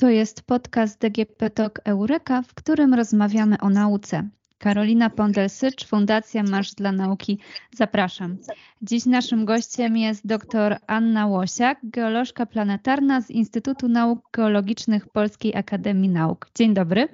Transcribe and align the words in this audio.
To 0.00 0.10
jest 0.10 0.42
podcast 0.42 1.00
DGP 1.00 1.50
Talk 1.50 1.80
Eureka, 1.84 2.42
w 2.42 2.54
którym 2.54 2.94
rozmawiamy 2.94 3.56
o 3.58 3.70
nauce. 3.70 4.28
Karolina 4.58 5.10
Pondelsycz, 5.10 5.86
Fundacja 5.86 6.42
Marsz 6.42 6.74
dla 6.74 6.92
Nauki. 6.92 7.38
Zapraszam. 7.74 8.38
Dziś 8.82 9.06
naszym 9.06 9.44
gościem 9.44 9.96
jest 9.96 10.26
dr 10.26 10.78
Anna 10.86 11.26
Łosiak, 11.26 11.78
geolożka 11.82 12.46
planetarna 12.46 13.20
z 13.20 13.30
Instytutu 13.30 13.88
Nauk 13.88 14.18
Geologicznych 14.32 15.08
Polskiej 15.08 15.56
Akademii 15.56 16.08
Nauk. 16.08 16.50
Dzień 16.54 16.74
dobry. 16.74 17.08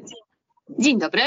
Dzień 0.78 0.98
dobry. 0.98 1.22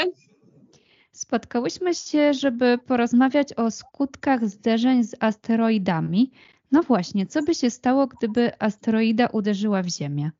Spotkałyśmy 1.12 1.94
się, 1.94 2.34
żeby 2.34 2.78
porozmawiać 2.86 3.52
o 3.52 3.70
skutkach 3.70 4.48
zderzeń 4.48 5.04
z 5.04 5.16
asteroidami. 5.20 6.30
No 6.72 6.82
właśnie, 6.82 7.26
co 7.26 7.42
by 7.42 7.54
się 7.54 7.70
stało, 7.70 8.06
gdyby 8.06 8.52
asteroida 8.58 9.26
uderzyła 9.26 9.82
w 9.82 9.88
Ziemię? 9.88 10.30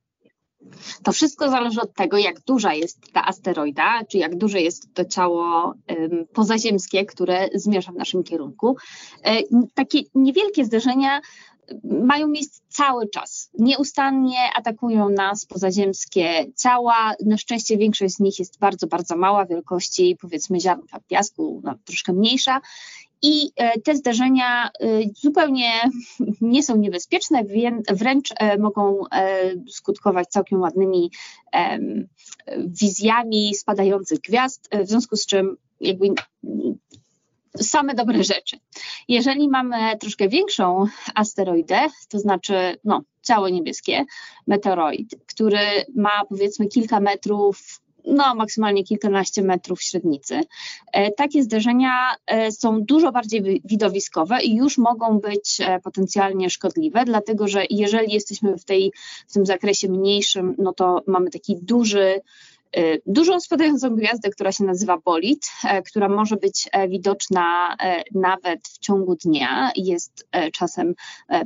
To 1.02 1.12
wszystko 1.12 1.50
zależy 1.50 1.80
od 1.80 1.94
tego, 1.94 2.18
jak 2.18 2.40
duża 2.40 2.74
jest 2.74 3.12
ta 3.12 3.26
asteroida, 3.26 4.04
czy 4.04 4.18
jak 4.18 4.36
duże 4.36 4.60
jest 4.60 4.94
to 4.94 5.04
ciało 5.04 5.74
um, 5.88 6.26
pozaziemskie, 6.32 7.04
które 7.04 7.48
zmierza 7.54 7.92
w 7.92 7.96
naszym 7.96 8.22
kierunku. 8.22 8.76
E, 9.24 9.42
takie 9.74 9.98
niewielkie 10.14 10.64
zderzenia 10.64 11.20
mają 11.84 12.28
miejsce 12.28 12.62
cały 12.68 13.08
czas. 13.08 13.50
Nieustannie 13.58 14.38
atakują 14.56 15.08
nas 15.08 15.46
pozaziemskie 15.46 16.46
ciała. 16.56 17.14
Na 17.26 17.38
szczęście 17.38 17.76
większość 17.76 18.14
z 18.14 18.20
nich 18.20 18.38
jest 18.38 18.58
bardzo, 18.58 18.86
bardzo 18.86 19.16
mała 19.16 19.46
wielkości, 19.46 20.16
powiedzmy 20.20 20.60
ziarnka 20.60 21.00
piasku, 21.08 21.60
no, 21.64 21.74
troszkę 21.84 22.12
mniejsza. 22.12 22.60
I 23.22 23.52
e, 23.56 23.80
te 23.80 23.96
zdarzenia 23.96 24.66
e, 24.66 24.70
zupełnie 25.14 25.70
nie 26.40 26.62
są 26.62 26.76
niebezpieczne, 26.76 27.44
wręcz 27.90 28.28
e, 28.36 28.58
mogą 28.58 29.00
skutkować 29.68 30.28
całkiem 30.28 30.60
ładnymi 30.60 31.10
wizjami 32.58 33.54
spadających 33.54 34.20
gwiazd, 34.20 34.68
w 34.84 34.88
związku 34.88 35.16
z 35.16 35.26
czym 35.26 35.56
jakby 35.80 36.06
same 37.56 37.94
dobre 37.94 38.24
rzeczy. 38.24 38.56
Jeżeli 39.08 39.48
mamy 39.48 39.98
troszkę 39.98 40.28
większą 40.28 40.84
asteroidę, 41.14 41.86
to 42.08 42.18
znaczy 42.18 42.54
no, 42.84 43.02
ciało 43.22 43.48
niebieskie, 43.48 44.04
meteoroid, 44.46 45.16
który 45.26 45.58
ma 45.96 46.24
powiedzmy 46.28 46.66
kilka 46.66 47.00
metrów 47.00 47.80
no, 48.06 48.34
maksymalnie 48.34 48.84
kilkanaście 48.84 49.42
metrów 49.42 49.82
średnicy. 49.82 50.40
E, 50.92 51.12
takie 51.12 51.42
zderzenia 51.42 52.14
e, 52.26 52.52
są 52.52 52.82
dużo 52.82 53.12
bardziej 53.12 53.62
widowiskowe 53.64 54.42
i 54.42 54.56
już 54.56 54.78
mogą 54.78 55.18
być 55.18 55.60
e, 55.60 55.80
potencjalnie 55.80 56.50
szkodliwe, 56.50 57.04
dlatego 57.04 57.48
że 57.48 57.64
jeżeli 57.70 58.12
jesteśmy 58.12 58.58
w, 58.58 58.64
tej, 58.64 58.92
w 59.28 59.32
tym 59.32 59.46
zakresie 59.46 59.88
mniejszym, 59.88 60.54
no 60.58 60.72
to 60.72 61.02
mamy 61.06 61.30
taki 61.30 61.56
duży 61.62 62.20
dużą 63.06 63.40
spadającą 63.40 63.96
gwiazdę, 63.96 64.30
która 64.30 64.52
się 64.52 64.64
nazywa 64.64 64.98
bolid, 64.98 65.46
która 65.86 66.08
może 66.08 66.36
być 66.36 66.68
widoczna 66.88 67.76
nawet 68.14 68.68
w 68.68 68.78
ciągu 68.78 69.14
dnia, 69.14 69.72
jest 69.76 70.28
czasem 70.52 70.94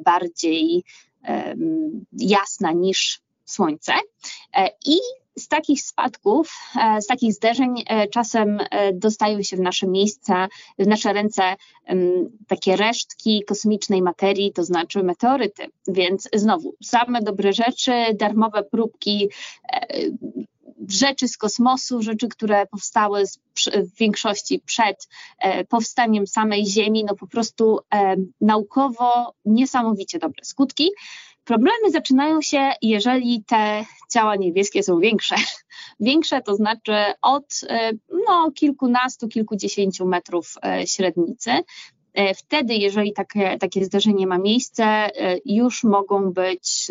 bardziej 0.05 0.84
jasna 2.12 2.72
niż 2.72 3.20
Słońce. 3.44 3.92
I 4.86 4.98
z 5.39 5.49
takich 5.49 5.83
spadków, 5.83 6.53
e, 6.81 7.03
z 7.03 7.06
takich 7.06 7.33
zderzeń 7.33 7.84
e, 7.87 8.09
czasem 8.09 8.59
e, 8.71 8.93
dostają 8.93 9.43
się 9.43 9.56
w 9.56 9.61
nasze 9.61 9.87
miejsca, 9.87 10.49
w 10.78 10.87
nasze 10.87 11.12
ręce 11.12 11.43
takie 12.49 12.77
resztki 12.77 13.44
kosmicznej 13.47 14.03
materii, 14.03 14.53
to 14.53 14.65
znaczy 14.65 15.03
meteoryty. 15.03 15.67
Więc 15.89 16.28
znowu, 16.34 16.75
same 16.83 17.23
dobre 17.23 17.53
rzeczy, 17.53 17.93
darmowe 18.15 18.62
próbki, 18.62 19.28
rzeczy 20.89 21.28
z 21.28 21.37
kosmosu, 21.37 22.03
rzeczy, 22.03 22.28
które 22.28 22.67
powstały 22.67 23.25
w 23.75 23.97
większości 23.99 24.61
przed 24.61 25.09
powstaniem 25.69 26.27
samej 26.27 26.67
Ziemi, 26.67 27.05
no 27.05 27.15
po 27.17 27.27
prostu 27.27 27.78
naukowo 28.41 29.34
niesamowicie 29.44 30.19
dobre 30.19 30.44
skutki. 30.44 30.91
Problemy 31.44 31.91
zaczynają 31.91 32.43
się, 32.43 32.72
jeżeli 32.82 33.44
te 33.47 33.84
ciała 34.10 34.37
niebieskie 34.37 34.82
są 34.82 35.00
większe. 35.00 35.34
Większe 36.00 36.43
to 36.43 36.55
znaczy 36.55 36.93
od 37.22 37.60
e, 37.69 37.91
no, 38.28 38.50
kilkunastu, 38.55 39.28
kilkudziesięciu 39.28 40.06
metrów 40.06 40.55
e, 40.65 40.87
średnicy. 40.87 41.50
E, 42.14 42.34
wtedy, 42.34 42.75
jeżeli 42.75 43.12
takie, 43.12 43.58
takie 43.58 43.84
zdarzenie 43.84 44.26
ma 44.26 44.38
miejsce, 44.38 45.10
już 45.44 45.84
mogą 45.84 46.32
być 46.32 46.91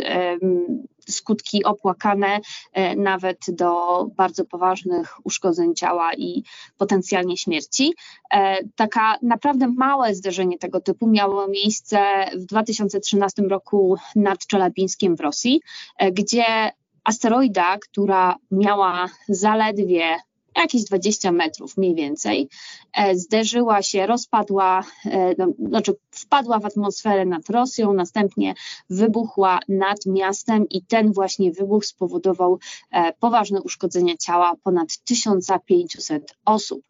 skutki 1.09 1.63
opłakane 1.63 2.39
e, 2.73 2.95
nawet 2.95 3.37
do 3.47 4.03
bardzo 4.15 4.45
poważnych 4.45 5.25
uszkodzeń 5.25 5.75
ciała 5.75 6.13
i 6.13 6.43
potencjalnie 6.77 7.37
śmierci. 7.37 7.93
E, 8.33 8.57
taka 8.75 9.17
naprawdę 9.21 9.67
małe 9.67 10.15
zderzenie 10.15 10.57
tego 10.57 10.79
typu 10.81 11.07
miało 11.07 11.47
miejsce 11.47 12.25
w 12.35 12.45
2013 12.45 13.41
roku 13.41 13.95
nad 14.15 14.47
Czelabińskiem 14.47 15.15
w 15.15 15.19
Rosji, 15.19 15.61
e, 15.97 16.11
gdzie 16.11 16.71
asteroida, 17.03 17.77
która 17.77 18.35
miała 18.51 19.05
zaledwie 19.29 20.17
jakieś 20.61 20.83
20 20.83 21.31
metrów 21.31 21.77
mniej 21.77 21.95
więcej, 21.95 22.49
e, 22.93 23.15
zderzyła 23.15 23.81
się, 23.81 24.07
rozpadła, 24.07 24.83
e, 25.05 25.35
no, 25.37 25.47
znaczy 25.67 25.93
wpadła 26.13 26.59
w 26.59 26.65
atmosferę 26.65 27.25
nad 27.25 27.49
Rosją, 27.49 27.93
następnie 27.93 28.53
wybuchła 28.89 29.59
nad 29.69 30.05
miastem 30.05 30.69
i 30.69 30.81
ten 30.81 31.13
właśnie 31.13 31.51
wybuch 31.51 31.85
spowodował 31.85 32.59
e, 32.91 33.13
poważne 33.13 33.61
uszkodzenia 33.61 34.17
ciała 34.17 34.53
ponad 34.63 34.87
1500 35.05 36.35
osób. 36.45 36.81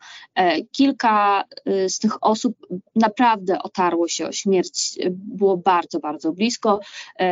Kilka 0.72 1.44
z 1.88 2.00
tych 2.00 2.24
osób 2.24 2.56
naprawdę 2.96 3.62
otarło 3.64 4.08
się 4.08 4.28
o 4.28 4.32
śmierć, 4.32 5.00
było 5.12 5.58
bardzo, 5.58 6.00
bardzo 6.00 6.32
blisko. 6.32 6.80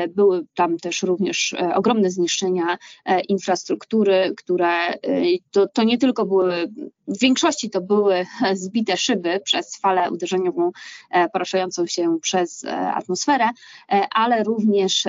Były 0.10 0.46
tam 0.56 0.78
też 0.78 1.04
również 1.04 1.56
ogromne 1.76 2.12
zniszczenia 2.12 2.78
infrastruktury, 3.30 4.34
które 4.38 4.94
to, 5.52 5.68
to 5.68 5.84
nie 5.84 5.98
tylko 5.98 6.26
były, 6.26 6.72
w 7.08 7.20
większości 7.20 7.70
to 7.70 7.82
były 7.82 8.26
zbite 8.54 8.98
szyby 8.98 9.40
przez 9.44 9.78
falę 9.78 10.12
uderzeniową 10.12 10.72
e, 11.12 11.30
poruszającą 11.82 12.18
się 12.18 12.20
przez 12.22 12.64
e, 12.64 12.94
atmosferę, 12.94 13.50
e, 13.92 14.08
ale 14.12 14.44
również 14.44 15.08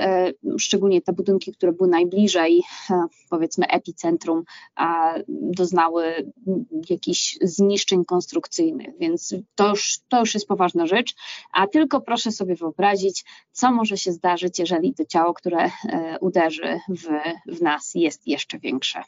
szczególnie 0.57 1.01
te 1.01 1.13
budynki, 1.13 1.53
które 1.53 1.71
były 1.71 1.89
najbliżej, 1.89 2.63
powiedzmy, 3.29 3.67
epicentrum, 3.67 4.43
doznały 5.27 6.31
jakichś 6.89 7.37
zniszczeń 7.41 8.05
konstrukcyjnych, 8.05 8.97
więc 8.99 9.35
to 9.55 9.69
już, 9.69 9.99
to 10.09 10.19
już 10.19 10.33
jest 10.33 10.47
poważna 10.47 10.87
rzecz, 10.87 11.13
a 11.51 11.67
tylko 11.67 12.01
proszę 12.01 12.31
sobie 12.31 12.55
wyobrazić, 12.55 13.25
co 13.51 13.71
może 13.71 13.97
się 13.97 14.11
zdarzyć, 14.11 14.59
jeżeli 14.59 14.93
to 14.93 15.05
ciało, 15.05 15.33
które 15.33 15.69
uderzy 16.21 16.79
w, 16.89 17.07
w 17.57 17.61
nas 17.61 17.91
jest 17.95 18.27
jeszcze 18.27 18.59
większe. 18.59 19.03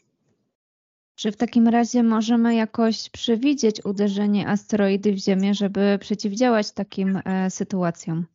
Czy 1.15 1.31
w 1.31 1.37
takim 1.37 1.67
razie 1.67 2.03
możemy 2.03 2.55
jakoś 2.55 3.09
przewidzieć 3.09 3.85
uderzenie 3.85 4.47
asteroidy 4.47 5.13
w 5.13 5.17
Ziemię, 5.17 5.53
żeby 5.53 5.97
przeciwdziałać 6.01 6.71
takim 6.71 7.21
e, 7.25 7.49
sytuacjom? 7.49 8.25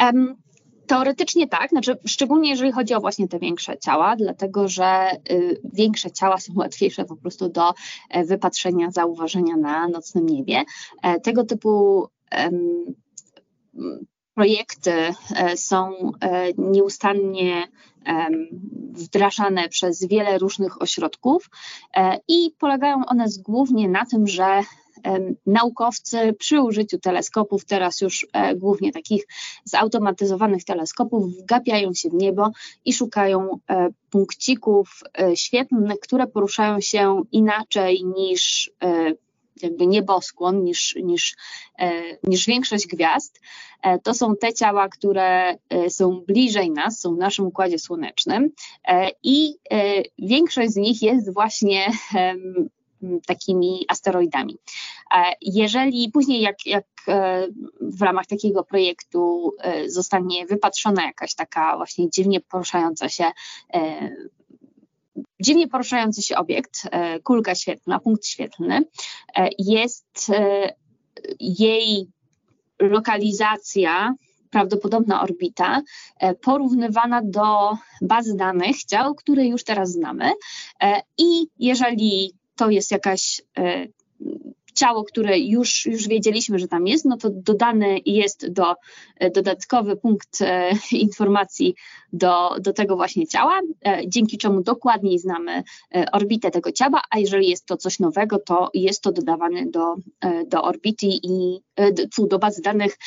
Um, 0.00 0.36
teoretycznie 0.86 1.48
tak, 1.48 1.70
znaczy 1.70 1.96
szczególnie 2.06 2.50
jeżeli 2.50 2.72
chodzi 2.72 2.94
o 2.94 3.00
właśnie 3.00 3.28
te 3.28 3.38
większe 3.38 3.78
ciała, 3.78 4.16
dlatego 4.16 4.68
że 4.68 5.10
y, 5.30 5.60
większe 5.72 6.10
ciała 6.10 6.38
są 6.38 6.52
łatwiejsze 6.62 7.04
po 7.04 7.16
prostu 7.16 7.48
do 7.48 7.74
e, 8.10 8.24
wypatrzenia, 8.24 8.90
zauważenia 8.90 9.56
na 9.56 9.88
nocnym 9.88 10.26
niebie. 10.26 10.64
E, 11.02 11.20
tego 11.20 11.44
typu 11.44 12.06
projekty 14.38 14.92
e, 14.92 15.56
są 15.56 16.12
e, 16.20 16.52
nieustannie 16.58 17.68
wdrażane 18.92 19.68
przez 19.68 20.06
wiele 20.06 20.38
różnych 20.38 20.82
ośrodków 20.82 21.50
e, 21.96 22.18
i 22.28 22.50
polegają 22.58 23.06
one 23.06 23.24
głównie 23.38 23.88
na 23.88 24.06
tym, 24.06 24.26
że 24.26 24.62
naukowcy 25.46 26.32
przy 26.38 26.60
użyciu 26.60 26.98
teleskopów, 26.98 27.64
teraz 27.64 28.00
już 28.00 28.26
głównie 28.56 28.92
takich 28.92 29.26
zautomatyzowanych 29.64 30.64
teleskopów, 30.64 31.24
wgapiają 31.42 31.94
się 31.94 32.08
w 32.08 32.14
niebo 32.14 32.50
i 32.84 32.92
szukają 32.92 33.58
punkcików 34.10 35.00
świetlnych, 35.34 36.00
które 36.00 36.26
poruszają 36.26 36.80
się 36.80 37.22
inaczej 37.32 38.04
niż 38.04 38.70
jakby 39.62 39.86
nieboskłon 39.86 40.64
niż, 40.64 40.96
niż, 41.02 41.36
e, 41.78 42.02
niż 42.22 42.46
większość 42.46 42.86
gwiazd. 42.86 43.40
E, 43.82 43.98
to 43.98 44.14
są 44.14 44.36
te 44.36 44.52
ciała, 44.52 44.88
które 44.88 45.56
e, 45.68 45.90
są 45.90 46.22
bliżej 46.26 46.70
nas, 46.70 47.00
są 47.00 47.14
w 47.14 47.18
naszym 47.18 47.46
układzie 47.46 47.78
słonecznym 47.78 48.50
i 49.22 49.54
większość 50.18 50.70
z 50.70 50.76
nich 50.76 51.02
jest 51.02 51.34
właśnie 51.34 51.92
takimi 53.26 53.84
asteroidami. 53.88 54.56
Jeżeli 55.42 56.10
później, 56.10 56.40
jak, 56.40 56.66
jak 56.66 56.84
w 57.80 58.02
ramach 58.02 58.26
takiego 58.26 58.64
projektu 58.64 59.52
zostanie 59.86 60.46
wypatrzona 60.46 61.06
jakaś 61.06 61.34
taka 61.34 61.76
właśnie 61.76 62.10
dziwnie 62.10 62.40
poruszająca 62.40 63.08
się 63.08 63.24
dziwnie 65.42 65.68
poruszający 65.68 66.22
się 66.22 66.36
obiekt, 66.36 66.82
kulka 67.24 67.54
świetlna, 67.54 67.98
punkt 67.98 68.26
świetlny, 68.26 68.80
jest 69.58 70.32
jej 71.40 72.08
lokalizacja 72.80 74.14
prawdopodobna 74.50 75.22
orbita 75.22 75.82
porównywana 76.40 77.22
do 77.24 77.76
bazy 78.02 78.36
danych 78.36 78.84
ciał, 78.84 79.14
które 79.14 79.46
już 79.46 79.64
teraz 79.64 79.90
znamy. 79.90 80.32
I 81.18 81.46
jeżeli 81.58 82.32
to 82.56 82.70
jest 82.70 82.90
jakaś 82.90 83.42
ciało, 84.78 85.04
które 85.04 85.38
już, 85.38 85.86
już 85.86 86.08
wiedzieliśmy, 86.08 86.58
że 86.58 86.68
tam 86.68 86.86
jest, 86.86 87.04
no 87.04 87.16
to 87.16 87.30
dodany 87.30 87.98
jest 88.06 88.52
do, 88.52 88.74
e, 89.16 89.30
dodatkowy 89.30 89.96
punkt 89.96 90.40
e, 90.40 90.70
informacji 90.92 91.74
do, 92.12 92.56
do 92.60 92.72
tego 92.72 92.96
właśnie 92.96 93.26
ciała, 93.26 93.60
e, 93.86 94.00
dzięki 94.08 94.38
czemu 94.38 94.62
dokładniej 94.62 95.18
znamy 95.18 95.62
orbitę 96.12 96.50
tego 96.50 96.72
ciała, 96.72 97.02
a 97.10 97.18
jeżeli 97.18 97.48
jest 97.48 97.66
to 97.66 97.76
coś 97.76 97.98
nowego, 97.98 98.38
to 98.38 98.70
jest 98.74 99.02
to 99.02 99.12
dodawane 99.12 99.66
do, 99.66 99.94
do 100.46 100.62
orbity 100.62 101.06
i 101.06 101.60
do, 101.92 102.26
do 102.26 102.38
bazy 102.38 102.62
danych 102.62 102.98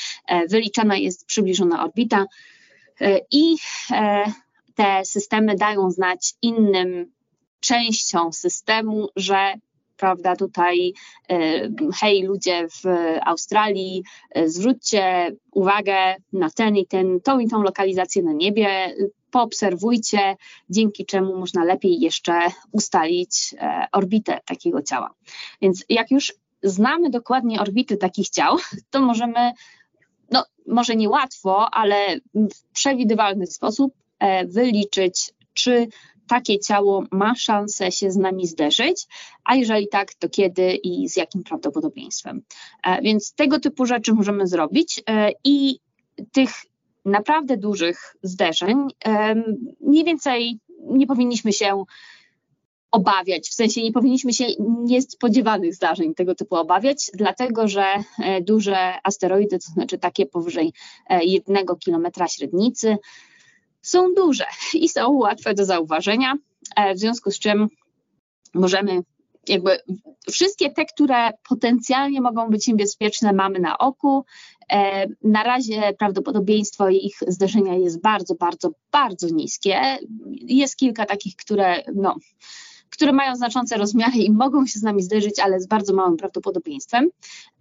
wyliczana 0.50 0.98
jest 0.98 1.26
przybliżona 1.26 1.84
orbita 1.84 2.26
i 3.32 3.56
te 4.76 5.06
systemy 5.06 5.56
dają 5.56 5.92
znać 5.92 6.34
innym 6.42 7.12
częściom 7.60 8.34
systemu, 8.34 9.08
że 9.16 9.54
prawda, 10.02 10.36
tutaj 10.36 10.94
e, 11.30 11.70
hej 12.00 12.24
ludzie 12.24 12.68
w 12.68 12.84
Australii, 13.26 14.04
e, 14.32 14.50
zwróćcie 14.50 15.32
uwagę 15.52 16.16
na 16.34 16.50
ten 16.50 16.78
i 16.78 16.88
ten, 16.88 17.20
tą 17.22 17.40
i 17.40 17.48
tą 17.48 17.62
lokalizację 17.64 18.24
na 18.24 18.34
niebie, 18.34 18.96
poobserwujcie, 19.32 20.36
dzięki 20.70 21.06
czemu 21.06 21.40
można 21.40 21.64
lepiej 21.64 22.00
jeszcze 22.00 22.34
ustalić 22.72 23.56
e, 23.58 23.88
orbitę 23.92 24.40
takiego 24.46 24.82
ciała. 24.82 25.14
Więc 25.62 25.86
jak 25.90 26.12
już 26.12 26.34
znamy 26.64 27.10
dokładnie 27.10 27.62
orbity 27.62 27.98
takich 27.98 28.30
ciał, 28.30 28.58
to 28.92 29.02
możemy, 29.02 29.52
no 30.32 30.46
może 30.68 30.96
nie 30.96 31.10
łatwo, 31.10 31.70
ale 31.74 32.20
w 32.34 32.74
przewidywalny 32.74 33.48
sposób 33.48 33.94
wyliczyć, 34.46 35.34
czy 35.54 35.88
takie 36.28 36.60
ciało 36.60 37.04
ma 37.12 37.36
szansę 37.36 37.92
się 37.92 38.12
z 38.12 38.18
nami 38.18 38.48
zderzyć, 38.48 39.08
a 39.44 39.56
jeżeli 39.56 39.88
tak, 39.88 40.14
to 40.14 40.30
kiedy 40.30 40.74
i 40.74 41.10
z 41.10 41.16
jakim 41.16 41.44
prawdopodobieństwem. 41.44 42.42
E, 42.84 43.02
więc 43.02 43.34
tego 43.34 43.60
typu 43.60 43.86
rzeczy 43.86 44.14
możemy 44.14 44.48
zrobić 44.48 45.04
e, 45.10 45.32
i 45.44 45.80
tych 46.32 46.52
naprawdę 47.06 47.58
dużych 47.58 48.16
zderzeń 48.24 48.88
mniej 49.82 50.04
więcej 50.04 50.60
nie 50.80 51.08
powinniśmy 51.08 51.54
się 51.54 51.84
obawiać, 52.92 53.50
w 53.50 53.54
sensie 53.54 53.84
nie 53.84 53.92
powinniśmy 53.92 54.34
się 54.34 54.46
niespodziewanych 54.60 55.76
zdarzeń 55.76 56.16
tego 56.16 56.36
typu 56.36 56.56
obawiać, 56.56 57.12
dlatego 57.14 57.68
że 57.68 57.86
e, 58.20 58.42
duże 58.42 58.94
asteroidy, 59.04 59.60
to 59.60 59.72
znaczy 59.72 59.98
takie 59.98 60.26
powyżej 60.26 60.74
jednego 61.22 61.76
kilometra 61.76 62.28
średnicy, 62.28 62.98
są 63.82 64.14
duże 64.14 64.46
i 64.74 64.90
są 64.90 65.12
łatwe 65.12 65.54
do 65.54 65.66
zauważenia, 65.66 66.34
e, 66.76 66.94
w 66.94 67.00
związku 67.00 67.32
z 67.32 67.40
czym 67.40 67.68
możemy 68.54 69.02
jakby 69.48 69.78
wszystkie 70.32 70.70
te, 70.70 70.86
które 70.86 71.32
potencjalnie 71.50 72.22
mogą 72.22 72.50
być 72.50 72.68
niebezpieczne, 72.68 73.34
mamy 73.34 73.60
na 73.60 73.78
oku. 73.78 74.26
E, 74.72 75.08
na 75.24 75.44
razie 75.44 75.94
prawdopodobieństwo 76.00 76.90
ich 76.90 77.18
zderzenia 77.28 77.76
jest 77.76 78.02
bardzo, 78.02 78.36
bardzo, 78.36 78.70
bardzo 78.92 79.28
niskie. 79.28 79.98
Jest 80.42 80.76
kilka 80.76 81.06
takich, 81.06 81.36
które, 81.36 81.84
no, 81.96 82.16
które 82.90 83.14
mają 83.14 83.36
znaczące 83.36 83.78
rozmiary 83.78 84.18
i 84.18 84.32
mogą 84.32 84.66
się 84.66 84.80
z 84.80 84.84
nami 84.84 85.04
zderzyć, 85.04 85.40
ale 85.40 85.60
z 85.60 85.68
bardzo 85.68 85.94
małym 85.94 86.18
prawdopodobieństwem. 86.18 87.10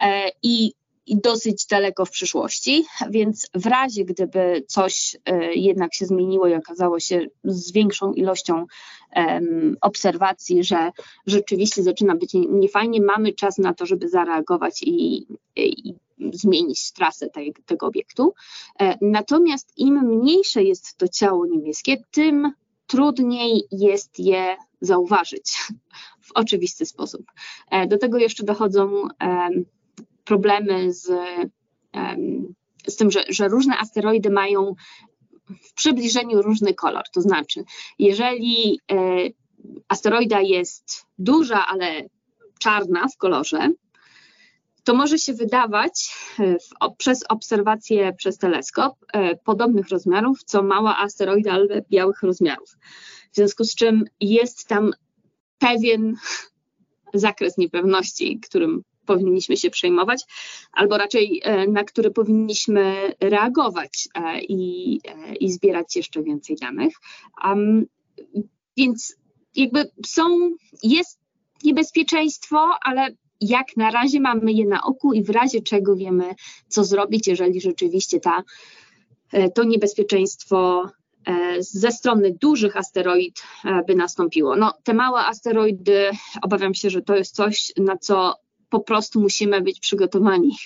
E, 0.00 0.30
I 0.42 0.72
i 1.10 1.20
dosyć 1.20 1.66
daleko 1.66 2.04
w 2.04 2.10
przyszłości, 2.10 2.84
więc 3.10 3.50
w 3.54 3.66
razie 3.66 4.04
gdyby 4.04 4.64
coś 4.68 5.16
e, 5.24 5.54
jednak 5.54 5.94
się 5.94 6.06
zmieniło 6.06 6.48
i 6.48 6.54
okazało 6.54 7.00
się 7.00 7.26
z 7.44 7.72
większą 7.72 8.12
ilością 8.12 8.66
obserwacji, 9.80 10.64
że 10.64 10.90
rzeczywiście 11.26 11.82
zaczyna 11.82 12.14
być 12.14 12.30
niefajnie, 12.34 13.00
mamy 13.00 13.32
czas 13.32 13.58
na 13.58 13.74
to, 13.74 13.86
żeby 13.86 14.08
zareagować 14.08 14.82
i, 14.82 15.26
i 15.56 15.94
zmienić 16.32 16.92
trasę 16.92 17.28
tego 17.66 17.86
obiektu. 17.86 18.34
E, 18.80 18.98
natomiast 19.00 19.72
im 19.76 20.00
mniejsze 20.00 20.62
jest 20.62 20.96
to 20.96 21.08
ciało 21.08 21.46
niebieskie, 21.46 21.96
tym 22.10 22.52
trudniej 22.86 23.62
jest 23.72 24.18
je 24.18 24.56
zauważyć 24.80 25.58
w 26.20 26.32
oczywisty 26.34 26.86
sposób. 26.86 27.22
E, 27.70 27.86
do 27.86 27.98
tego 27.98 28.18
jeszcze 28.18 28.44
dochodzą 28.44 29.08
problemy 30.30 30.92
z, 30.92 31.10
z 32.86 32.96
tym, 32.96 33.10
że, 33.10 33.24
że 33.28 33.48
różne 33.48 33.78
asteroidy 33.78 34.30
mają 34.30 34.74
w 35.62 35.74
przybliżeniu 35.74 36.42
różny 36.42 36.74
kolor. 36.74 37.04
To 37.12 37.20
znaczy, 37.20 37.64
jeżeli 37.98 38.80
e, 38.92 38.96
asteroida 39.88 40.40
jest 40.40 41.06
duża, 41.18 41.66
ale 41.66 42.04
czarna 42.58 43.08
w 43.08 43.16
kolorze, 43.16 43.72
to 44.84 44.94
może 44.94 45.18
się 45.18 45.34
wydawać 45.34 46.16
e, 46.38 46.58
w, 46.58 46.96
przez 46.96 47.24
obserwację 47.28 48.12
przez 48.12 48.38
teleskop 48.38 48.94
e, 49.12 49.36
podobnych 49.36 49.88
rozmiarów, 49.88 50.44
co 50.44 50.62
mała 50.62 50.98
asteroida, 50.98 51.52
ale 51.52 51.82
białych 51.90 52.22
rozmiarów. 52.22 52.76
W 53.32 53.36
związku 53.36 53.64
z 53.64 53.74
czym 53.74 54.04
jest 54.20 54.68
tam 54.68 54.90
pewien 55.58 56.14
zakres 57.14 57.58
niepewności, 57.58 58.40
którym 58.40 58.82
powinniśmy 59.10 59.56
się 59.56 59.70
przejmować, 59.70 60.24
albo 60.72 60.98
raczej 60.98 61.40
e, 61.44 61.66
na 61.66 61.84
które 61.84 62.10
powinniśmy 62.10 63.14
reagować 63.20 64.08
e, 64.14 64.40
i, 64.40 65.00
e, 65.08 65.34
i 65.34 65.52
zbierać 65.52 65.96
jeszcze 65.96 66.22
więcej 66.22 66.56
danych. 66.56 66.94
Um, 67.44 67.86
więc 68.76 69.16
jakby 69.56 69.90
są, 70.06 70.50
jest 70.82 71.20
niebezpieczeństwo, 71.64 72.68
ale 72.84 73.08
jak 73.40 73.76
na 73.76 73.90
razie 73.90 74.20
mamy 74.20 74.52
je 74.52 74.66
na 74.66 74.82
oku 74.82 75.12
i 75.12 75.22
w 75.22 75.30
razie 75.30 75.60
czego 75.60 75.96
wiemy, 75.96 76.34
co 76.68 76.84
zrobić, 76.84 77.26
jeżeli 77.26 77.60
rzeczywiście 77.60 78.20
ta, 78.20 78.42
to 79.54 79.64
niebezpieczeństwo 79.64 80.90
ze 81.58 81.92
strony 81.92 82.36
dużych 82.40 82.76
asteroid 82.76 83.42
by 83.86 83.94
nastąpiło. 83.94 84.56
No, 84.56 84.72
te 84.84 84.94
małe 84.94 85.20
asteroidy, 85.20 86.10
obawiam 86.42 86.74
się, 86.74 86.90
że 86.90 87.02
to 87.02 87.16
jest 87.16 87.34
coś, 87.34 87.72
na 87.76 87.96
co 87.96 88.34
po 88.70 88.80
prostu 88.80 89.20
musimy 89.20 89.60
być 89.60 89.80
przygotowani 89.80 90.56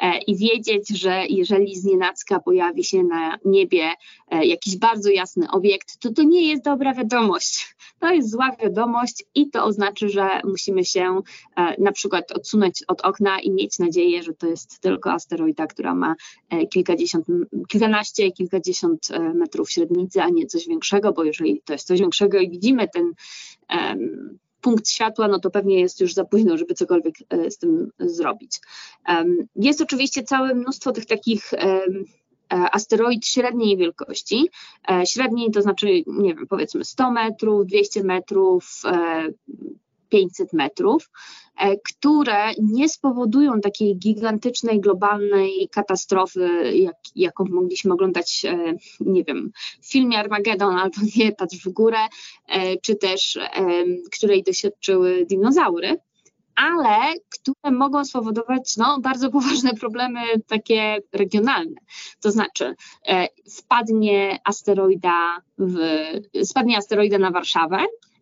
e, 0.00 0.18
i 0.18 0.36
wiedzieć, 0.36 0.88
że 0.88 1.26
jeżeli 1.28 1.76
znienacka 1.76 2.40
pojawi 2.40 2.84
się 2.84 3.02
na 3.02 3.38
niebie 3.44 3.92
e, 4.30 4.46
jakiś 4.46 4.76
bardzo 4.76 5.10
jasny 5.10 5.50
obiekt, 5.50 5.98
to 5.98 6.12
to 6.12 6.22
nie 6.22 6.48
jest 6.48 6.64
dobra 6.64 6.94
wiadomość. 6.94 7.76
To 8.00 8.12
jest 8.12 8.30
zła 8.30 8.56
wiadomość 8.62 9.24
i 9.34 9.50
to 9.50 9.64
oznacza, 9.64 10.08
że 10.08 10.40
musimy 10.44 10.84
się 10.84 11.20
e, 11.56 11.82
na 11.82 11.92
przykład 11.92 12.32
odsunąć 12.32 12.84
od 12.88 13.00
okna 13.00 13.40
i 13.40 13.50
mieć 13.50 13.78
nadzieję, 13.78 14.22
że 14.22 14.34
to 14.34 14.46
jest 14.46 14.80
tylko 14.80 15.12
asteroida, 15.12 15.66
która 15.66 15.94
ma 15.94 16.14
kilkadziesiąt, 16.70 17.26
kilkanaście, 17.68 18.32
kilkadziesiąt 18.32 19.08
metrów 19.34 19.70
średnicy, 19.70 20.22
a 20.22 20.28
nie 20.28 20.46
coś 20.46 20.68
większego, 20.68 21.12
bo 21.12 21.24
jeżeli 21.24 21.62
to 21.64 21.72
jest 21.72 21.86
coś 21.86 22.00
większego 22.00 22.38
i 22.38 22.50
widzimy 22.50 22.88
ten 22.88 23.12
um, 23.70 24.38
punkt 24.60 24.88
światła, 24.88 25.28
no 25.28 25.38
to 25.38 25.50
pewnie 25.50 25.80
jest 25.80 26.00
już 26.00 26.14
za 26.14 26.24
późno, 26.24 26.58
żeby 26.58 26.74
cokolwiek 26.74 27.14
e, 27.30 27.50
z 27.50 27.58
tym 27.58 27.90
zrobić. 27.98 28.60
Jest 29.56 29.80
oczywiście 29.80 30.22
całe 30.22 30.54
mnóstwo 30.54 30.92
tych 30.92 31.06
takich 31.06 31.54
e, 31.54 31.80
asteroid 32.48 33.26
średniej 33.26 33.76
wielkości. 33.76 34.48
E, 34.90 35.06
średniej 35.06 35.50
to 35.50 35.62
znaczy, 35.62 35.86
nie 36.06 36.34
wiem, 36.34 36.46
powiedzmy 36.48 36.84
100 36.84 37.10
metrów, 37.10 37.66
200 37.66 38.02
metrów, 38.04 38.82
500 40.08 40.52
metrów, 40.52 41.10
e, 41.56 41.76
które 41.76 42.50
nie 42.62 42.88
spowodują 42.88 43.60
takiej 43.60 43.96
gigantycznej, 43.96 44.80
globalnej 44.80 45.68
katastrofy, 45.72 46.72
jak, 46.74 46.96
jaką 47.16 47.44
mogliśmy 47.44 47.92
oglądać, 47.92 48.44
e, 48.44 48.74
nie 49.00 49.24
wiem, 49.24 49.50
w 49.80 49.92
filmie 49.92 50.18
Armageddon 50.18 50.76
albo 50.76 50.96
nie, 51.16 51.32
Patrz 51.32 51.64
w 51.64 51.68
górę, 51.68 51.98
e, 52.48 52.76
czy 52.76 52.96
też 52.96 53.38
której 54.10 54.42
doświadczyły 54.42 55.26
dinozaury 55.26 55.98
ale 56.58 57.14
które 57.28 57.76
mogą 57.76 58.04
spowodować 58.04 58.76
no, 58.76 59.00
bardzo 59.00 59.30
poważne 59.30 59.74
problemy 59.74 60.20
takie 60.46 60.98
regionalne. 61.12 61.80
To 62.20 62.30
znaczy, 62.30 62.74
e, 63.08 63.28
asteroida 64.44 65.36
w, 65.58 65.78
spadnie 66.44 66.76
asteroida 66.76 67.18
na 67.18 67.30
Warszawę, 67.30 67.78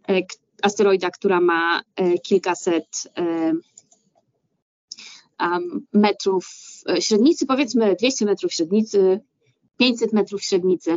e, 0.08 0.22
asteroida, 0.62 1.10
która 1.10 1.40
ma 1.40 1.82
e, 1.96 2.18
kilkaset 2.18 3.12
e, 3.18 3.52
metrów 5.92 6.46
e, 6.88 7.02
średnicy, 7.02 7.46
powiedzmy 7.46 7.96
200 7.96 8.24
metrów 8.24 8.52
średnicy, 8.52 9.20
500 9.76 10.12
metrów 10.12 10.42
średnicy, 10.42 10.96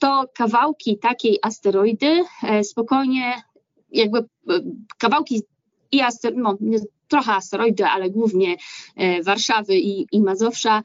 to 0.00 0.24
kawałki 0.34 0.98
takiej 0.98 1.38
asteroidy 1.42 2.24
spokojnie, 2.62 3.42
jakby 3.90 4.24
kawałki 4.98 5.42
i 5.92 6.00
asteroidy, 6.00 6.42
no, 6.42 6.58
trochę 7.08 7.32
asteroidy, 7.32 7.84
ale 7.84 8.10
głównie 8.10 8.56
Warszawy 9.24 9.76
i, 9.76 10.06
i 10.12 10.20
Mazowsza 10.20 10.82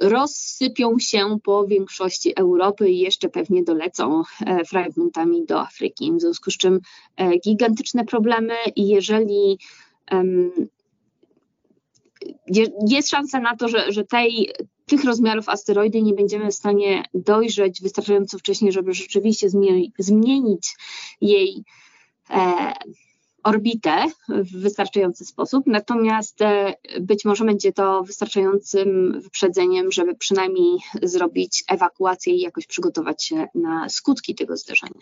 rozsypią 0.00 0.98
się 0.98 1.38
po 1.44 1.66
większości 1.66 2.32
Europy 2.36 2.90
i 2.90 2.98
jeszcze 2.98 3.28
pewnie 3.28 3.64
dolecą 3.64 4.22
e, 4.46 4.64
fragmentami 4.64 5.46
do 5.46 5.60
Afryki. 5.60 6.12
W 6.12 6.20
związku 6.20 6.50
z 6.50 6.56
czym 6.56 6.80
e, 7.16 7.38
gigantyczne 7.38 8.04
problemy 8.04 8.54
i 8.76 8.88
jeżeli 8.88 9.58
jest 12.88 13.10
szansa 13.10 13.40
na 13.40 13.56
to, 13.56 13.68
że, 13.68 13.92
że 13.92 14.04
tej, 14.04 14.52
tych 14.86 15.04
rozmiarów 15.04 15.48
asteroidy 15.48 16.02
nie 16.02 16.14
będziemy 16.14 16.50
w 16.50 16.54
stanie 16.54 17.02
dojrzeć 17.14 17.82
wystarczająco 17.82 18.38
wcześnie, 18.38 18.72
żeby 18.72 18.94
rzeczywiście 18.94 19.48
zmienić 19.98 20.76
jej 21.20 21.64
e, 22.30 22.72
orbitę 23.44 24.04
w 24.28 24.60
wystarczający 24.60 25.24
sposób, 25.24 25.66
natomiast 25.66 26.42
e, 26.42 26.74
być 27.00 27.24
może 27.24 27.44
będzie 27.44 27.72
to 27.72 28.02
wystarczającym 28.02 29.20
wyprzedzeniem, 29.20 29.92
żeby 29.92 30.14
przynajmniej 30.14 30.78
zrobić 31.02 31.64
ewakuację 31.68 32.34
i 32.34 32.40
jakoś 32.40 32.66
przygotować 32.66 33.24
się 33.24 33.46
na 33.54 33.88
skutki 33.88 34.34
tego 34.34 34.56
zderzenia. 34.56 35.00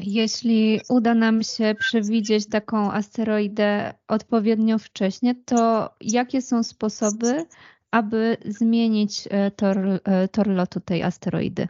Jeśli 0.00 0.80
uda 0.88 1.14
nam 1.14 1.42
się 1.42 1.74
przewidzieć 1.78 2.48
taką 2.48 2.92
asteroidę 2.92 3.94
odpowiednio 4.08 4.78
wcześnie, 4.78 5.34
to 5.44 5.90
jakie 6.00 6.42
są 6.42 6.62
sposoby, 6.62 7.44
aby 7.90 8.36
zmienić 8.44 9.28
e, 9.30 9.50
tor, 9.50 9.78
e, 10.04 10.28
tor 10.28 10.48
lotu 10.48 10.80
tej 10.80 11.02
asteroidy? 11.02 11.68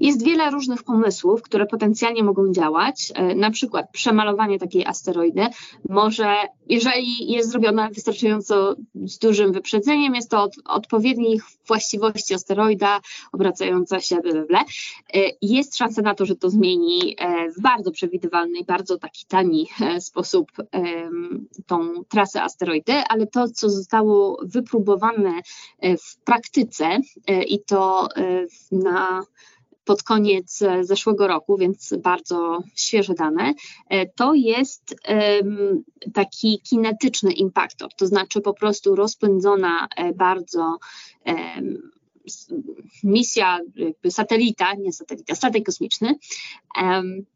Jest 0.00 0.24
wiele 0.24 0.50
różnych 0.50 0.82
pomysłów, 0.82 1.42
które 1.42 1.66
potencjalnie 1.66 2.24
mogą 2.24 2.52
działać. 2.52 3.12
E, 3.14 3.34
na 3.34 3.50
przykład 3.50 3.90
przemalowanie 3.92 4.58
takiej 4.58 4.86
asteroidy. 4.86 5.46
Może, 5.88 6.34
jeżeli 6.68 7.32
jest 7.32 7.50
zrobione 7.50 7.90
wystarczająco 7.90 8.76
z 8.94 9.18
dużym 9.18 9.52
wyprzedzeniem, 9.52 10.14
jest 10.14 10.30
to 10.30 10.42
od 10.42 10.54
odpowiednich 10.64 11.42
właściwości 11.66 12.34
asteroida 12.34 13.00
obracająca 13.32 14.00
się, 14.00 14.16
bla, 14.48 14.64
jest 15.42 15.76
szansa 15.76 16.02
na 16.02 16.14
to, 16.14 16.26
że 16.26 16.36
to 16.36 16.50
zmieni 16.50 17.16
e, 17.18 17.50
w 17.50 17.60
bardzo 17.60 17.90
przewidywalny 17.90 18.58
i 18.58 18.64
bardzo 18.64 18.98
taki 18.98 19.26
tani 19.26 19.68
e, 19.80 20.00
sposób 20.00 20.52
tą 21.66 22.04
trasę 22.08 22.42
asteroidy, 22.42 22.92
ale 23.08 23.26
to, 23.26 23.48
co 23.48 23.70
zostało 23.70 24.40
wypróbowane 24.42 25.40
w 25.82 26.24
praktyce 26.24 26.98
i 27.46 27.60
to 27.64 28.08
na 28.72 29.22
pod 29.86 30.02
koniec 30.02 30.62
e, 30.62 30.84
zeszłego 30.84 31.26
roku, 31.26 31.56
więc 31.56 31.94
bardzo 32.02 32.62
świeże 32.74 33.14
dane, 33.14 33.54
e, 33.88 34.06
to 34.06 34.34
jest 34.34 34.96
taki 36.14 36.60
kinetyczny 36.60 37.32
impaktor, 37.32 37.90
to 37.96 38.06
znaczy 38.06 38.40
po 38.40 38.54
prostu 38.54 38.96
rozpędzona 38.96 39.88
e, 39.96 40.12
bardzo 40.12 40.78
misja, 43.04 43.58
jakby 43.76 44.10
satelita, 44.10 44.74
nie 44.74 44.92
satelita, 44.92 45.34
statek 45.34 45.66
kosmiczny, 45.66 46.14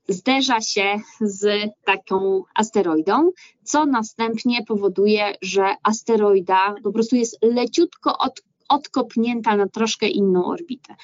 zderza 0.08 0.60
się 0.60 1.00
z 1.20 1.70
taką 1.84 2.42
asteroidą, 2.54 3.30
co 3.62 3.86
następnie 3.86 4.64
powoduje, 4.68 5.34
że 5.42 5.74
asteroida 5.82 6.74
po 6.82 6.92
prostu 6.92 7.16
jest 7.16 7.38
leciutko 7.42 8.18
od 8.18 8.42
odkopnięta 8.70 9.56
na 9.56 9.68
troszkę 9.68 10.08
inną 10.08 10.44
orbitę. 10.46 10.94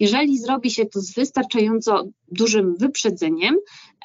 Jeżeli 0.00 0.38
zrobi 0.38 0.70
się 0.70 0.86
to 0.86 1.00
z 1.00 1.14
wystarczająco 1.14 2.04
dużym 2.28 2.76
wyprzedzeniem, 2.76 3.56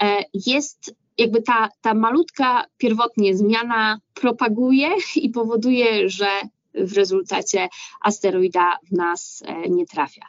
e, 0.02 0.24
jest 0.46 0.96
jakby 1.18 1.42
ta, 1.42 1.70
ta 1.82 1.94
malutka 1.94 2.66
pierwotnie 2.78 3.38
zmiana 3.38 4.00
propaguje 4.14 4.90
i 5.16 5.30
powoduje, 5.30 6.10
że 6.10 6.28
w 6.74 6.98
rezultacie 6.98 7.68
asteroida 8.02 8.78
w 8.92 8.92
nas 8.92 9.44
e, 9.46 9.70
nie 9.70 9.86
trafia. 9.86 10.26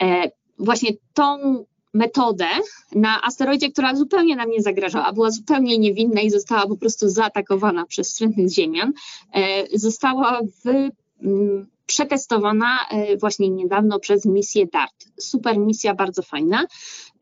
E, 0.00 0.30
właśnie 0.58 0.90
tą 1.14 1.64
metodę 1.94 2.46
na 2.94 3.22
asteroidzie, 3.22 3.70
która 3.70 3.94
zupełnie 3.94 4.36
nam 4.36 4.50
nie 4.50 4.62
zagrażała, 4.62 5.12
była 5.12 5.30
zupełnie 5.30 5.78
niewinna 5.78 6.20
i 6.20 6.30
została 6.30 6.66
po 6.66 6.76
prostu 6.76 7.08
zaatakowana 7.08 7.86
przez 7.86 8.08
wstrętnych 8.08 8.48
ziemian, 8.48 8.92
została 9.72 10.40
w 10.42 10.90
przetestowana 11.86 12.78
e, 12.90 13.16
właśnie 13.16 13.50
niedawno 13.50 13.98
przez 13.98 14.24
misję 14.24 14.66
DART. 14.66 15.08
Super 15.20 15.58
misja, 15.58 15.94
bardzo 15.94 16.22
fajna 16.22 16.64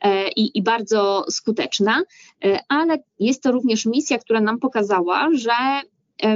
e, 0.00 0.28
i, 0.28 0.58
i 0.58 0.62
bardzo 0.62 1.24
skuteczna, 1.30 2.02
e, 2.44 2.58
ale 2.68 2.98
jest 3.20 3.42
to 3.42 3.52
również 3.52 3.86
misja, 3.86 4.18
która 4.18 4.40
nam 4.40 4.58
pokazała, 4.58 5.28
że 5.34 5.52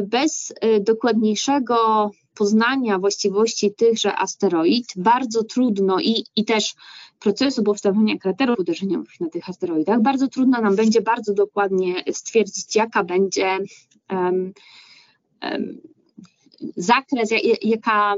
bez 0.02 0.52
dokładniejszego 0.80 2.10
poznania 2.34 2.98
właściwości 2.98 3.74
tychże 3.74 4.16
asteroid 4.16 4.86
bardzo 4.96 5.44
trudno 5.44 6.00
i, 6.00 6.24
i 6.36 6.44
też 6.44 6.74
procesu 7.18 7.62
powstawania 7.62 8.18
kraterów 8.18 8.58
uderzeniowych 8.58 9.20
na 9.20 9.28
tych 9.28 9.48
asteroidach, 9.48 10.02
bardzo 10.02 10.28
trudno 10.28 10.60
nam 10.60 10.76
będzie 10.76 11.00
bardzo 11.00 11.34
dokładnie 11.34 12.04
stwierdzić, 12.12 12.76
jaka 12.76 13.04
będzie 13.04 13.58
um, 14.10 14.52
um, 15.42 15.80
zakres, 16.76 17.30
jaka, 17.62 18.14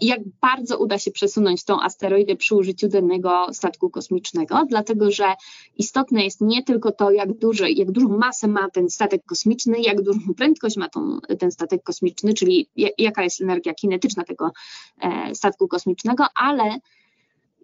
jak 0.00 0.20
bardzo 0.40 0.78
uda 0.78 0.98
się 0.98 1.10
przesunąć 1.10 1.64
tą 1.64 1.80
asteroidę 1.80 2.36
przy 2.36 2.54
użyciu 2.54 2.88
danego 2.88 3.46
statku 3.52 3.90
kosmicznego, 3.90 4.64
dlatego 4.68 5.10
że 5.10 5.34
istotne 5.76 6.24
jest 6.24 6.40
nie 6.40 6.62
tylko 6.62 6.92
to, 6.92 7.10
jak, 7.10 7.32
duży, 7.32 7.70
jak 7.70 7.90
dużą 7.90 8.08
masę 8.08 8.48
ma 8.48 8.70
ten 8.70 8.90
statek 8.90 9.24
kosmiczny, 9.24 9.80
jak 9.80 10.02
dużą 10.02 10.20
prędkość 10.36 10.76
ma 10.76 10.88
tą, 10.88 11.18
ten 11.38 11.50
statek 11.50 11.82
kosmiczny, 11.82 12.34
czyli 12.34 12.68
jaka 12.98 13.22
jest 13.22 13.40
energia 13.40 13.74
kinetyczna 13.74 14.24
tego 14.24 14.50
e, 15.00 15.34
statku 15.34 15.68
kosmicznego, 15.68 16.24
ale 16.34 16.78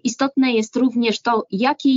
istotne 0.04 0.52
jest 0.52 0.76
również 0.76 1.23
to, 1.23 1.47
jakie 1.50 1.90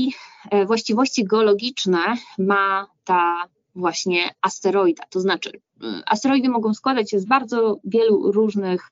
właściwości 0.66 1.24
geologiczne 1.24 2.00
ma 2.38 2.88
ta 3.04 3.48
właśnie 3.76 4.30
asteroida. 4.42 5.04
To 5.10 5.20
znaczy, 5.20 5.50
y, 5.84 5.88
asteroidy 6.06 6.50
mogą 6.50 6.74
składać 6.74 7.12
się 7.12 7.20
z 7.20 7.26
bardzo 7.26 7.80
wielu 7.84 8.32
różnych 8.32 8.92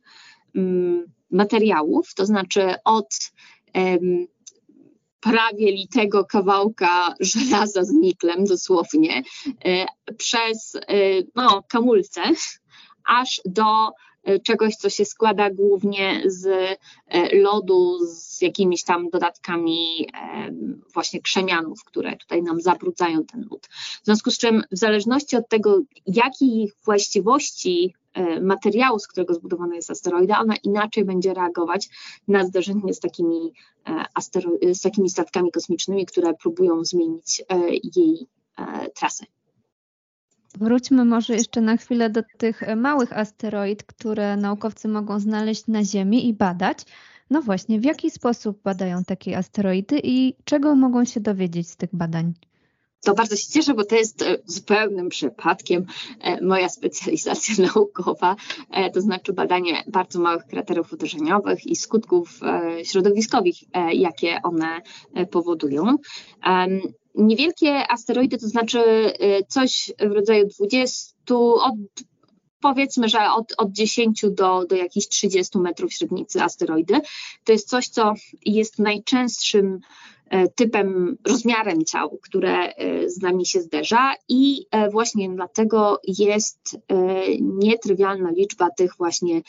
um, 0.55 1.05
materiałów, 1.31 2.13
to 2.13 2.25
znaczy 2.25 2.75
od 2.85 3.31
prawie 5.19 5.71
litego 5.71 6.25
kawałka 6.25 7.13
żelaza 7.19 7.83
z 7.83 7.91
niklem 7.91 8.45
dosłownie, 8.45 9.23
y, 9.47 9.85
przez 10.17 10.75
y, 10.75 11.27
no, 11.35 11.63
kamulce, 11.67 12.21
aż 13.05 13.41
do 13.45 13.65
E, 13.65 14.10
czegoś, 14.43 14.75
co 14.75 14.89
się 14.89 15.05
składa 15.05 15.49
głównie 15.49 16.21
z 16.25 16.47
e, 17.07 17.35
lodu, 17.35 17.97
z 18.05 18.41
jakimiś 18.41 18.83
tam 18.83 19.09
dodatkami 19.09 20.07
e, 20.13 20.51
właśnie 20.93 21.21
krzemianów, 21.21 21.83
które 21.83 22.17
tutaj 22.17 22.43
nam 22.43 22.61
zabrudzają 22.61 23.25
ten 23.25 23.47
lód. 23.51 23.67
W 24.01 24.05
związku 24.05 24.31
z 24.31 24.37
czym, 24.37 24.63
w 24.71 24.77
zależności 24.77 25.35
od 25.35 25.49
tego, 25.49 25.81
jakich 26.05 26.73
właściwości 26.85 27.93
materiału, 28.41 28.99
z 28.99 29.07
którego 29.07 29.33
zbudowana 29.33 29.75
jest 29.75 29.91
asteroida, 29.91 30.39
ona 30.39 30.55
inaczej 30.63 31.05
będzie 31.05 31.33
reagować 31.33 31.89
na 32.27 32.45
zderzenie 32.45 32.93
z 32.93 32.99
takimi, 32.99 33.53
z 34.73 34.81
takimi 34.81 35.09
statkami 35.09 35.51
kosmicznymi, 35.51 36.05
które 36.05 36.33
próbują 36.33 36.85
zmienić 36.85 37.43
jej 37.95 38.27
trasę. 38.95 39.25
Wróćmy 40.58 41.05
może 41.05 41.34
jeszcze 41.34 41.62
na 41.62 41.77
chwilę 41.77 42.10
do 42.10 42.24
tych 42.38 42.62
małych 42.75 43.17
asteroid, 43.17 43.84
które 43.84 44.38
naukowcy 44.38 44.88
mogą 44.88 45.20
znaleźć 45.20 45.67
na 45.67 45.84
Ziemi 45.84 46.27
i 46.27 46.34
badać. 46.34 46.86
No 47.29 47.41
właśnie, 47.41 47.79
w 47.79 47.84
jaki 47.84 48.12
sposób 48.12 48.62
badają 48.63 49.03
takie 49.03 49.38
asteroidy 49.38 50.00
i 50.03 50.36
czego 50.43 50.75
mogą 50.75 51.05
się 51.05 51.20
dowiedzieć 51.20 51.70
z 51.70 51.77
tych 51.77 51.89
badań? 51.96 52.34
To 53.01 53.13
bardzo 53.13 53.36
się 53.36 53.48
cieszę, 53.48 53.74
bo 53.74 53.86
to 53.86 53.96
jest 53.96 54.22
e, 54.22 54.38
zupełnym 54.46 55.10
przypadkiem 55.10 55.86
e, 56.20 56.46
moja 56.46 56.70
specjalizacja 56.70 57.55
naukowa, 57.75 58.36
e, 58.72 58.91
to 58.91 59.01
znaczy 59.01 59.34
badanie 59.34 59.84
bardzo 59.88 60.20
małych 60.20 60.46
kraterów 60.46 60.93
uderzeniowych 60.93 61.65
i 61.65 61.75
skutków 61.75 62.39
środowiskowych, 62.84 63.55
jakie 63.93 64.39
one 64.43 64.81
powodują. 65.31 65.96
Niewielkie 67.15 67.91
asteroidy 67.91 68.38
to 68.38 68.48
znaczy 68.48 68.84
coś 69.48 69.91
w 70.00 70.12
rodzaju 70.12 70.48
20, 70.48 71.15
od, 71.36 71.75
powiedzmy, 72.62 73.10
że 73.10 73.31
od, 73.31 73.53
od 73.58 73.72
10 73.72 74.25
do, 74.29 74.65
do 74.65 74.75
jakichś 74.75 75.08
30 75.08 75.58
metrów 75.58 75.93
średnicy 75.93 76.41
asteroidy. 76.43 77.01
To 77.43 77.51
jest 77.51 77.70
coś, 77.70 77.88
co 77.88 78.13
jest 78.46 78.79
najczęstszym 78.79 79.79
typem, 80.55 81.17
rozmiarem 81.27 81.85
ciał, 81.85 82.19
które 82.21 82.73
z 83.07 83.21
nami 83.21 83.45
się 83.45 83.61
zderza 83.61 84.13
i 84.29 84.65
właśnie 84.91 85.29
dlatego 85.29 86.00
jest 86.07 86.77
nietrywialna 87.41 88.31
liczba 88.31 88.69
tych 88.69 88.97
właśnie 88.97 89.41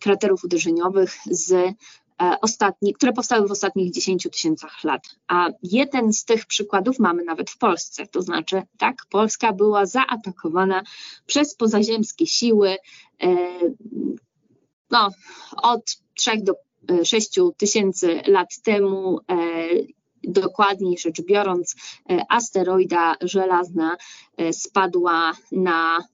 kraterów 0.00 0.44
uderzeniowych 0.44 1.14
z 1.30 1.74
E, 2.20 2.40
ostatni, 2.40 2.94
które 2.94 3.12
powstały 3.12 3.48
w 3.48 3.50
ostatnich 3.50 3.92
10 3.92 4.28
tysiącach 4.32 4.84
lat. 4.84 5.02
A 5.28 5.48
jeden 5.62 6.12
z 6.12 6.24
tych 6.24 6.46
przykładów 6.46 6.98
mamy 6.98 7.24
nawet 7.24 7.50
w 7.50 7.58
Polsce. 7.58 8.06
To 8.06 8.22
znaczy, 8.22 8.62
tak, 8.78 8.96
Polska 9.10 9.52
była 9.52 9.86
zaatakowana 9.86 10.82
przez 11.26 11.54
pozaziemskie 11.54 12.26
siły 12.26 12.76
e, 13.22 13.36
no, 14.90 15.10
od 15.62 15.98
3 16.14 16.30
do 16.42 16.54
6 17.04 17.38
e, 17.38 17.42
tysięcy 17.56 18.20
lat 18.26 18.48
temu 18.64 19.18
dokładniej 20.22 20.98
rzecz 20.98 21.22
biorąc, 21.22 21.76
asteroida 22.28 23.16
żelazna 23.20 23.96
spadła 24.52 25.32
na 25.52 26.04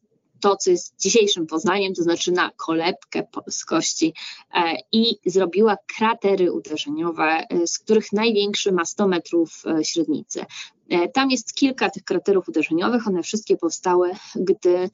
to, 0.40 0.56
co 0.56 0.70
jest 0.70 0.94
dzisiejszym 1.00 1.46
Poznaniem, 1.46 1.94
to 1.94 2.02
znaczy 2.02 2.32
na 2.32 2.50
kolebkę 2.56 3.22
polskości 3.22 4.14
e, 4.54 4.76
i 4.92 5.16
zrobiła 5.26 5.76
kratery 5.96 6.52
uderzeniowe, 6.52 7.46
e, 7.50 7.66
z 7.66 7.78
których 7.78 8.12
największy 8.12 8.72
ma 8.72 8.84
100 8.84 9.08
metrów 9.08 9.62
e, 9.66 9.84
średnicy. 9.84 10.44
E, 10.88 11.08
tam 11.08 11.30
jest 11.30 11.54
kilka 11.54 11.90
tych 11.90 12.04
kraterów 12.04 12.48
uderzeniowych, 12.48 13.08
one 13.08 13.22
wszystkie 13.22 13.56
powstały, 13.56 14.10
gdy 14.36 14.76
e, 14.76 14.88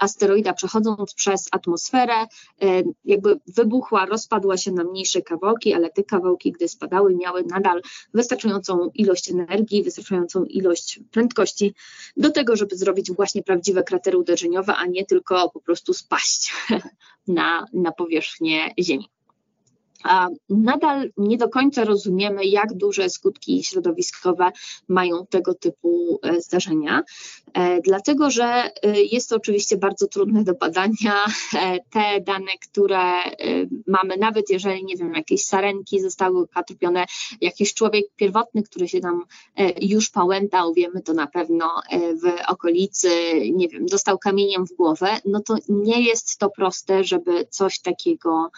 asteroida 0.00 0.52
przechodząc 0.52 1.14
przez 1.14 1.48
atmosferę, 1.52 2.14
e, 2.22 2.26
jakby 3.04 3.40
wybuchła, 3.46 4.06
rozpadła 4.06 4.56
się 4.56 4.72
na 4.72 4.84
mniejsze 4.84 5.22
kawałki, 5.22 5.74
ale 5.74 5.90
te 5.90 6.04
kawałki, 6.04 6.52
gdy 6.52 6.68
spadały, 6.68 7.16
miały 7.16 7.44
nadal 7.44 7.82
wystarczającą 8.14 8.90
ilość 8.94 9.30
energii, 9.30 9.82
wystarczającą 9.82 10.44
ilość 10.44 11.00
prędkości 11.10 11.74
do 12.16 12.30
tego, 12.30 12.56
żeby 12.56 12.76
zrobić 12.76 13.12
właśnie 13.12 13.42
prawdziwe 13.42 13.82
kratery 13.82 14.18
uderzeniowe, 14.18 14.74
a 14.76 14.86
nie 14.86 15.06
tylko 15.06 15.50
po 15.50 15.60
prostu 15.60 15.94
spaść 15.94 16.52
na, 17.26 17.66
na 17.72 17.92
powierzchnię 17.92 18.74
Ziemi 18.80 19.08
nadal 20.48 21.10
nie 21.16 21.38
do 21.38 21.48
końca 21.48 21.84
rozumiemy, 21.84 22.44
jak 22.44 22.74
duże 22.74 23.10
skutki 23.10 23.64
środowiskowe 23.64 24.52
mają 24.88 25.26
tego 25.26 25.54
typu 25.54 26.20
e, 26.22 26.40
zdarzenia, 26.40 27.02
e, 27.54 27.80
dlatego 27.80 28.30
że 28.30 28.44
e, 28.44 29.02
jest 29.02 29.28
to 29.28 29.36
oczywiście 29.36 29.76
bardzo 29.76 30.06
trudne 30.06 30.44
do 30.44 30.54
badania. 30.54 31.24
Te 31.92 32.20
dane, 32.20 32.52
które 32.70 33.02
mamy, 33.86 34.16
nawet 34.16 34.50
jeżeli, 34.50 34.84
nie 34.84 34.96
wiem, 34.96 35.14
jakieś 35.14 35.44
sarenki 35.44 36.00
zostały 36.00 36.42
ukatrupione, 36.42 37.04
jakiś 37.40 37.74
człowiek 37.74 38.04
pierwotny, 38.16 38.62
który 38.62 38.88
się 38.88 39.00
tam 39.00 39.24
już 39.80 40.10
pałętał, 40.10 40.74
wiemy 40.74 41.02
to 41.02 41.12
na 41.12 41.26
pewno 41.26 41.70
w 42.22 42.50
okolicy, 42.50 43.08
nie 43.52 43.68
wiem, 43.68 43.86
dostał 43.86 44.18
kamieniem 44.18 44.66
w 44.66 44.72
głowę, 44.72 45.08
no 45.24 45.40
to 45.40 45.56
nie 45.68 46.02
jest 46.02 46.38
to 46.38 46.50
proste, 46.50 47.04
żeby 47.04 47.46
coś 47.50 47.80
takiego 47.80 48.50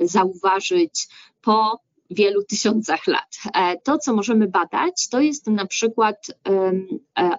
zauważyć 0.00 1.08
po 1.40 1.80
wielu 2.10 2.44
tysiącach 2.44 3.06
lat. 3.06 3.36
E, 3.54 3.80
to, 3.80 3.98
co 3.98 4.14
możemy 4.14 4.48
badać, 4.48 5.08
to 5.08 5.20
jest 5.20 5.46
na 5.46 5.66
przykład 5.66 6.26
e, 6.48 6.72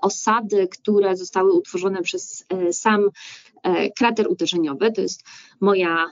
osady, 0.01 0.67
które 0.67 1.17
zostały 1.17 1.53
utworzone 1.53 2.01
przez 2.01 2.45
e, 2.49 2.73
sam 2.73 3.09
krater 3.97 4.27
uderzeniowy. 4.29 4.91
To 4.91 5.01
jest 5.01 5.23
moja 5.59 6.05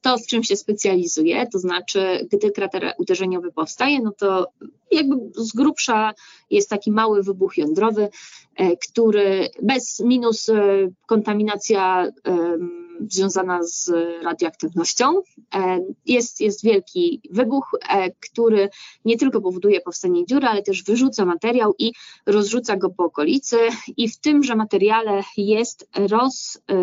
to, 0.00 0.18
w 0.18 0.26
czym 0.26 0.44
się 0.44 0.56
specjalizuję, 0.56 1.46
to 1.52 1.58
znaczy, 1.58 2.28
gdy 2.32 2.50
krater 2.50 2.94
uderzeniowy 2.98 3.52
powstaje, 3.52 4.02
no 4.02 4.12
to 4.12 4.46
jakby 4.90 5.16
z 5.34 5.52
grubsza 5.52 6.14
jest 6.50 6.70
taki 6.70 6.92
mały 6.92 7.22
wybuch 7.22 7.58
jądrowy, 7.58 8.08
który 8.88 9.48
bez 9.62 10.00
minus 10.00 10.50
kontaminacja 11.06 12.12
związana 13.08 13.62
z 13.62 13.90
radioaktywnością. 14.24 15.22
E, 15.54 15.78
jest, 16.06 16.40
jest 16.40 16.64
wielki 16.64 17.20
wybuch, 17.30 17.70
e, 17.88 18.10
który 18.10 18.68
nie 19.04 19.16
tylko 19.16 19.40
powoduje 19.40 19.80
powstanie 19.80 20.26
dziury, 20.26 20.46
ale 20.46 20.62
też 20.62 20.84
wyrzuca 20.84 21.24
materiał 21.24 21.74
i 21.78 21.92
rozrzuca 22.26 22.76
go 22.76 22.90
po 22.90 23.04
okolicy 23.04 23.56
i 23.96 24.08
w 24.08 24.18
tymże 24.20 24.56
materiale 24.56 25.22
jest 25.36 25.88
roz 25.94 26.58
e, 26.70 26.74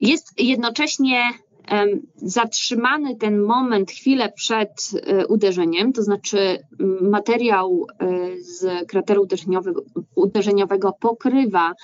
jest 0.00 0.40
jednocześnie 0.40 1.32
zatrzymany 2.16 3.16
ten 3.16 3.38
moment 3.42 3.90
chwilę 3.90 4.32
przed 4.32 4.90
e, 5.06 5.26
uderzeniem, 5.26 5.92
to 5.92 6.02
znaczy 6.02 6.58
materiał 7.00 7.86
e, 8.00 8.06
z 8.40 8.88
krateru 8.88 9.26
uderzeniowego, 10.14 10.92
pokrywa 10.92 11.74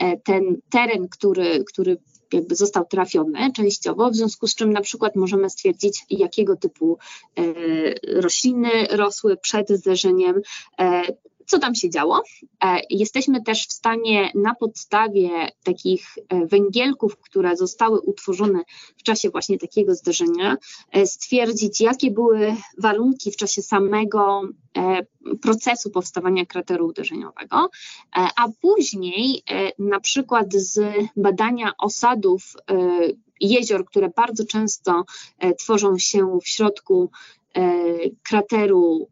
e, 0.00 0.16
ten 0.16 0.56
teren, 0.70 1.08
który, 1.08 1.64
który 1.64 1.96
jakby 2.32 2.54
został 2.54 2.84
trafiony 2.84 3.52
częściowo, 3.52 4.10
w 4.10 4.16
związku 4.16 4.46
z 4.46 4.54
czym 4.54 4.72
na 4.72 4.80
przykład 4.80 5.16
możemy 5.16 5.50
stwierdzić, 5.50 6.04
jakiego 6.10 6.56
typu 6.56 6.98
rośliny 8.02 8.70
rosły 8.90 9.36
przed 9.36 9.68
zderzeniem, 9.68 10.40
co 11.46 11.58
tam 11.58 11.74
się 11.74 11.90
działo. 11.90 12.22
E, 12.64 12.80
jesteśmy 12.90 13.42
też 13.42 13.66
w 13.66 13.72
stanie 13.72 14.32
na 14.34 14.54
podstawie 14.54 15.28
takich 15.64 16.06
e, 16.28 16.46
węgielków, 16.46 17.16
które 17.16 17.56
zostały 17.56 18.00
utworzone 18.00 18.62
w 18.96 19.02
czasie 19.02 19.30
właśnie 19.30 19.58
takiego 19.58 19.94
zdarzenia, 19.94 20.56
e, 20.92 21.06
stwierdzić, 21.06 21.80
jakie 21.80 22.10
były 22.10 22.56
warunki 22.78 23.30
w 23.30 23.36
czasie 23.36 23.62
samego 23.62 24.42
procesu 25.42 25.90
powstawania 25.90 26.46
krateru 26.46 26.86
uderzeniowego, 26.86 27.70
a 28.12 28.48
później 28.60 29.42
na 29.78 30.00
przykład 30.00 30.54
z 30.54 30.80
badania 31.16 31.72
osadów 31.78 32.52
jezior, 33.40 33.84
które 33.84 34.08
bardzo 34.16 34.44
często 34.44 35.04
tworzą 35.58 35.98
się 35.98 36.38
w 36.42 36.48
środku 36.48 37.10
krateru 38.22 39.08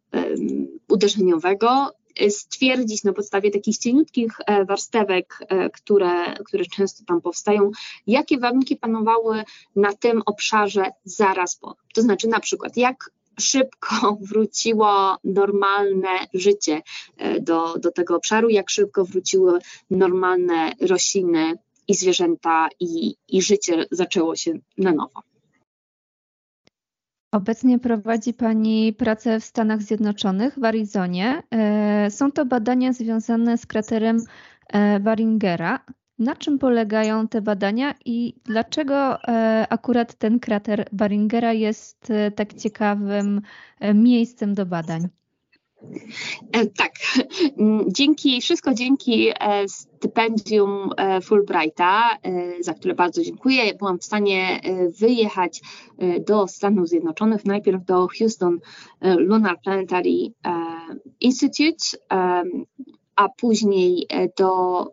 uderzeniowego, 0.89 1.91
stwierdzić 2.29 3.05
na 3.05 3.13
podstawie 3.13 3.51
takich 3.51 3.79
cieniutkich 3.79 4.33
e, 4.47 4.65
warstewek, 4.65 5.39
e, 5.49 5.71
które, 5.71 6.35
które 6.45 6.65
często 6.65 7.05
tam 7.05 7.21
powstają, 7.21 7.71
jakie 8.07 8.39
warunki 8.39 8.77
panowały 8.77 9.43
na 9.77 9.93
tym 9.93 10.23
obszarze 10.27 10.85
zaraz 11.05 11.57
po. 11.57 11.77
To 11.95 12.03
znaczy 12.03 12.29
na 12.29 12.41
przykład 12.41 12.77
jak 12.77 13.11
szybko 13.41 13.97
wróciło 14.31 15.17
normalne 15.25 16.27
życie 16.35 16.83
e, 17.17 17.41
do, 17.41 17.79
do 17.79 17.93
tego 17.93 18.17
obszaru, 18.17 18.49
jak 18.49 18.71
szybko 18.71 19.05
wróciły 19.05 19.59
normalne 19.91 20.73
rośliny 20.81 21.59
i 21.89 21.95
zwierzęta 21.95 22.69
i, 22.81 23.15
i 23.29 23.43
życie 23.43 23.87
zaczęło 23.91 24.37
się 24.37 24.53
na 24.79 24.93
nowo. 24.93 25.32
Obecnie 27.33 27.79
prowadzi 27.79 28.35
Pani 28.35 28.93
pracę 28.93 29.41
w 29.41 29.45
Stanach 29.45 29.83
Zjednoczonych, 29.83 30.59
w 30.59 30.65
Arizonie. 30.65 31.43
E, 31.51 32.11
są 32.11 32.33
to 32.33 32.47
badania 32.47 32.93
związane 32.93 33.59
z 33.59 33.67
kraterem 33.67 34.19
e, 34.69 35.01
Baringera. 35.01 35.85
Na 36.19 36.37
czym 36.37 36.59
polegają 36.59 37.29
te 37.29 37.43
badania 37.43 37.95
i 38.05 38.35
dlaczego 38.45 39.23
e, 39.23 39.67
akurat 39.71 40.15
ten 40.15 40.41
krater 40.41 40.89
Baringera 40.93 41.53
jest 41.53 42.13
tak 42.37 42.55
ciekawym 42.55 43.41
miejscem 43.95 44.55
do 44.55 44.67
badań? 44.67 45.09
E, 46.53 46.67
tak, 46.67 46.93
mm, 47.59 47.85
dzięki, 47.89 48.41
wszystko 48.41 48.75
dzięki 48.75 49.29
e, 49.29 49.69
stypendium 49.69 50.91
e, 50.97 51.21
Fulbrighta, 51.21 52.19
za 52.61 52.75
które 52.75 52.95
bardzo 52.95 53.23
dziękuję. 53.23 53.75
Byłam 53.75 53.99
w 53.99 54.05
stanie 54.05 54.61
wyjechać 55.01 55.61
do 56.27 56.49
Stanów 56.49 56.89
Zjednoczonych, 56.89 57.45
najpierw 57.45 57.85
do 57.85 58.09
Houston 58.19 58.59
Lunar 59.01 59.61
Planetary 59.65 60.33
Institute, 61.21 61.85
a 63.17 63.29
później 63.29 64.07
do 64.39 64.87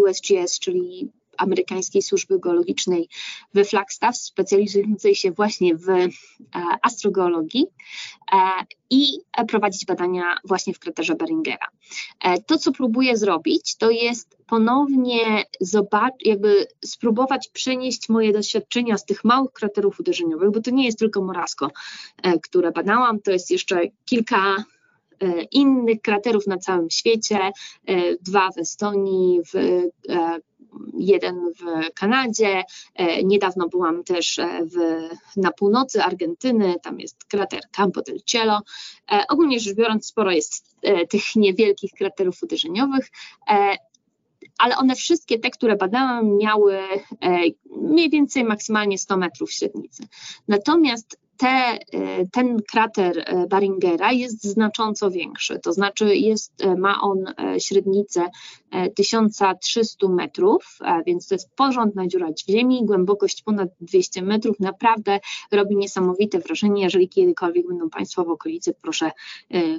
USGS, 0.00 0.58
czyli 0.58 1.10
amerykańskiej 1.40 2.02
służby 2.02 2.38
geologicznej 2.38 3.08
we 3.54 3.64
Flagstaff, 3.64 4.16
specjalizującej 4.16 5.14
się 5.14 5.30
właśnie 5.30 5.76
w 5.76 5.88
e, 5.88 6.08
astrogeologii 6.82 7.66
e, 8.32 8.36
i 8.90 9.18
prowadzić 9.48 9.86
badania 9.86 10.36
właśnie 10.44 10.74
w 10.74 10.78
kraterze 10.78 11.14
Beringera. 11.14 11.68
E, 12.24 12.42
to, 12.42 12.58
co 12.58 12.72
próbuję 12.72 13.16
zrobić, 13.16 13.76
to 13.76 13.90
jest 13.90 14.38
ponownie 14.46 15.44
zobaczyć, 15.60 16.26
jakby 16.26 16.66
spróbować 16.84 17.48
przenieść 17.48 18.08
moje 18.08 18.32
doświadczenia 18.32 18.98
z 18.98 19.04
tych 19.04 19.24
małych 19.24 19.52
kraterów 19.52 20.00
uderzeniowych, 20.00 20.50
bo 20.50 20.60
to 20.60 20.70
nie 20.70 20.84
jest 20.84 20.98
tylko 20.98 21.22
Morasko, 21.22 21.70
które 22.42 22.72
badałam, 22.72 23.20
to 23.20 23.30
jest 23.30 23.50
jeszcze 23.50 23.80
kilka 24.04 24.64
innych 25.52 26.00
kraterów 26.02 26.46
na 26.46 26.58
całym 26.58 26.90
świecie, 26.90 27.38
dwa 28.20 28.50
w 28.50 28.58
Estonii, 28.58 29.40
w 29.52 29.82
jeden 30.98 31.52
w 31.52 31.94
Kanadzie. 31.94 32.64
Niedawno 33.24 33.68
byłam 33.68 34.04
też 34.04 34.40
w, 34.62 35.08
na 35.36 35.52
północy 35.52 36.02
Argentyny, 36.02 36.74
tam 36.82 37.00
jest 37.00 37.24
krater 37.24 37.60
Campo 37.72 38.02
del 38.02 38.20
Cielo. 38.26 38.60
Ogólnie 39.28 39.60
rzecz 39.60 39.74
biorąc, 39.76 40.06
sporo 40.06 40.30
jest 40.30 40.76
tych 41.10 41.36
niewielkich 41.36 41.90
kraterów 41.92 42.42
uderzeniowych 42.42 43.10
ale 44.58 44.76
one 44.76 44.94
wszystkie 44.94 45.38
te, 45.38 45.50
które 45.50 45.76
badałam, 45.76 46.36
miały 46.36 46.78
mniej 47.76 48.10
więcej 48.10 48.44
maksymalnie 48.44 48.98
100 48.98 49.16
metrów 49.16 49.52
średnicy. 49.52 50.02
Natomiast 50.48 51.18
te, 51.36 51.78
ten 52.32 52.62
krater 52.62 53.24
Baringera 53.48 54.12
jest 54.12 54.44
znacząco 54.44 55.10
większy, 55.10 55.58
to 55.58 55.72
znaczy 55.72 56.16
jest, 56.16 56.52
ma 56.78 57.00
on 57.00 57.24
średnicę 57.58 58.24
1300 58.94 60.08
metrów, 60.08 60.78
więc 61.06 61.28
to 61.28 61.34
jest 61.34 61.50
porządna 61.56 62.06
dziura 62.06 62.28
w 62.28 62.50
ziemi, 62.50 62.84
głębokość 62.84 63.42
ponad 63.42 63.68
200 63.80 64.22
metrów, 64.22 64.60
naprawdę 64.60 65.20
robi 65.52 65.76
niesamowite 65.76 66.38
wrażenie, 66.38 66.82
jeżeli 66.82 67.08
kiedykolwiek 67.08 67.66
będą 67.66 67.90
Państwo 67.90 68.24
w 68.24 68.28
okolicy, 68.30 68.74
proszę 68.82 69.10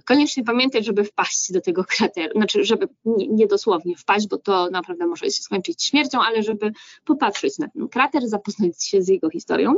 koniecznie 0.05 0.43
pamiętać, 0.43 0.85
żeby 0.85 1.03
wpaść 1.03 1.51
do 1.51 1.61
tego 1.61 1.83
krateru, 1.83 2.33
znaczy 2.35 2.65
żeby 2.65 2.87
nie 3.05 3.47
dosłownie 3.47 3.95
wpaść, 3.95 4.27
bo 4.27 4.37
to 4.37 4.69
naprawdę 4.69 5.07
może 5.07 5.25
się 5.25 5.43
skończyć 5.43 5.83
śmiercią, 5.83 6.21
ale 6.21 6.43
żeby 6.43 6.71
popatrzeć 7.05 7.57
na 7.57 7.67
ten 7.67 7.87
krater, 7.87 8.27
zapoznać 8.27 8.85
się 8.85 9.01
z 9.01 9.07
jego 9.07 9.29
historią. 9.29 9.73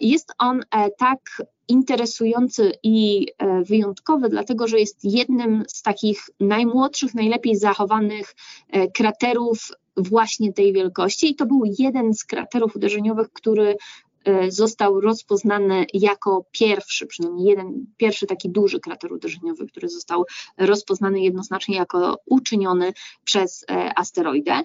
Jest 0.00 0.32
on 0.38 0.60
tak 0.98 1.42
interesujący 1.70 2.72
i 2.82 3.26
e, 3.38 3.62
wyjątkowy, 3.62 4.28
dlatego 4.28 4.68
że 4.68 4.78
jest 4.80 4.98
jednym 5.04 5.64
z 5.68 5.82
takich 5.82 6.20
najmłodszych, 6.40 7.14
najlepiej 7.14 7.56
zachowanych 7.56 8.34
e, 8.68 8.90
kraterów 8.90 9.68
właśnie 9.96 10.52
tej 10.52 10.72
wielkości. 10.72 11.30
I 11.30 11.36
to 11.36 11.46
był 11.46 11.62
jeden 11.78 12.14
z 12.14 12.24
kraterów 12.24 12.76
uderzeniowych, 12.76 13.32
który 13.32 13.76
e, 14.24 14.50
został 14.50 15.00
rozpoznany 15.00 15.86
jako 15.94 16.44
pierwszy, 16.50 17.06
przynajmniej 17.06 17.46
jeden, 17.46 17.86
pierwszy 17.96 18.26
taki 18.26 18.50
duży 18.50 18.80
krater 18.80 19.12
uderzeniowy, 19.12 19.66
który 19.66 19.88
został 19.88 20.24
rozpoznany 20.58 21.20
jednoznacznie 21.20 21.76
jako 21.76 22.18
uczyniony 22.26 22.92
przez 23.24 23.64
asteroidę. 23.96 24.62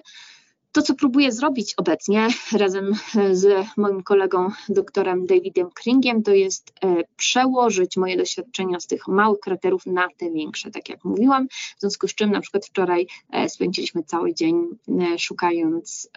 To, 0.76 0.82
co 0.82 0.94
próbuję 0.94 1.32
zrobić 1.32 1.74
obecnie 1.76 2.28
razem 2.52 2.92
z 3.32 3.66
moim 3.76 4.02
kolegą 4.02 4.48
doktorem 4.68 5.26
Davidem 5.26 5.70
Kringiem, 5.70 6.22
to 6.22 6.34
jest 6.34 6.72
e, 6.84 7.02
przełożyć 7.16 7.96
moje 7.96 8.16
doświadczenia 8.16 8.80
z 8.80 8.86
tych 8.86 9.08
małych 9.08 9.40
kraterów 9.40 9.86
na 9.86 10.08
te 10.16 10.30
większe, 10.30 10.70
tak 10.70 10.88
jak 10.88 11.04
mówiłam. 11.04 11.48
W 11.48 11.80
związku 11.80 12.08
z 12.08 12.14
czym 12.14 12.30
na 12.30 12.40
przykład 12.40 12.66
wczoraj 12.66 13.06
e, 13.30 13.48
spędziliśmy 13.48 14.02
cały 14.02 14.34
dzień 14.34 14.66
e, 14.88 15.18
szukając 15.18 16.10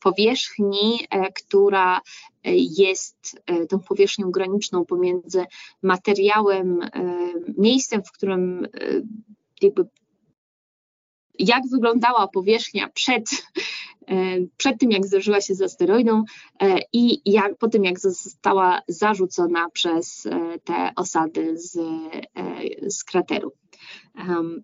powierzchni, 0.00 0.98
która 1.34 2.00
jest 2.78 3.42
tą 3.68 3.78
powierzchnią 3.78 4.30
graniczną 4.30 4.84
pomiędzy 4.84 5.44
materiałem, 5.82 6.80
miejscem, 7.58 8.02
w 8.02 8.12
którym 8.12 8.68
jakby 9.62 9.84
jak 11.40 11.62
wyglądała 11.70 12.28
powierzchnia 12.28 12.88
przed, 12.88 13.24
e, 14.08 14.14
przed 14.56 14.80
tym, 14.80 14.90
jak 14.90 15.06
zderzyła 15.06 15.40
się 15.40 15.54
z 15.54 15.62
asteroidą 15.62 16.24
e, 16.60 16.78
i 16.92 17.32
jak, 17.32 17.58
po 17.58 17.68
tym, 17.68 17.84
jak 17.84 18.00
została 18.00 18.80
zarzucona 18.88 19.70
przez 19.70 20.26
e, 20.26 20.58
te 20.64 20.90
osady 20.96 21.58
z, 21.58 21.78
z 22.88 23.04
krateru. 23.04 23.52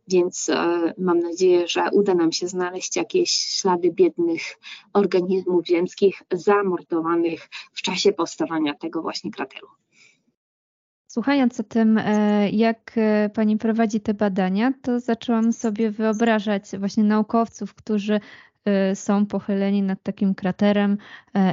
Więc 0.08 0.50
mam 0.98 1.18
nadzieję, 1.18 1.68
że 1.68 1.84
uda 1.92 2.14
nam 2.14 2.32
się 2.32 2.48
znaleźć 2.48 2.96
jakieś 2.96 3.30
ślady 3.30 3.90
biednych 3.92 4.42
organizmów 4.92 5.66
ziemskich 5.66 6.22
zamordowanych 6.32 7.48
w 7.72 7.82
czasie 7.82 8.12
powstawania 8.12 8.74
tego 8.74 9.02
właśnie 9.02 9.30
krateru. 9.30 9.66
Słuchając 11.16 11.60
o 11.60 11.62
tym, 11.62 11.98
e, 11.98 12.50
jak 12.50 12.92
e, 12.96 13.30
Pani 13.34 13.56
prowadzi 13.56 14.00
te 14.00 14.14
badania, 14.14 14.72
to 14.82 15.00
zaczęłam 15.00 15.52
sobie 15.52 15.90
wyobrażać 15.90 16.64
właśnie 16.78 17.04
naukowców, 17.04 17.74
którzy 17.74 18.20
e, 18.64 18.96
są 18.96 19.26
pochyleni 19.26 19.82
nad 19.82 20.02
takim 20.02 20.34
kraterem 20.34 20.98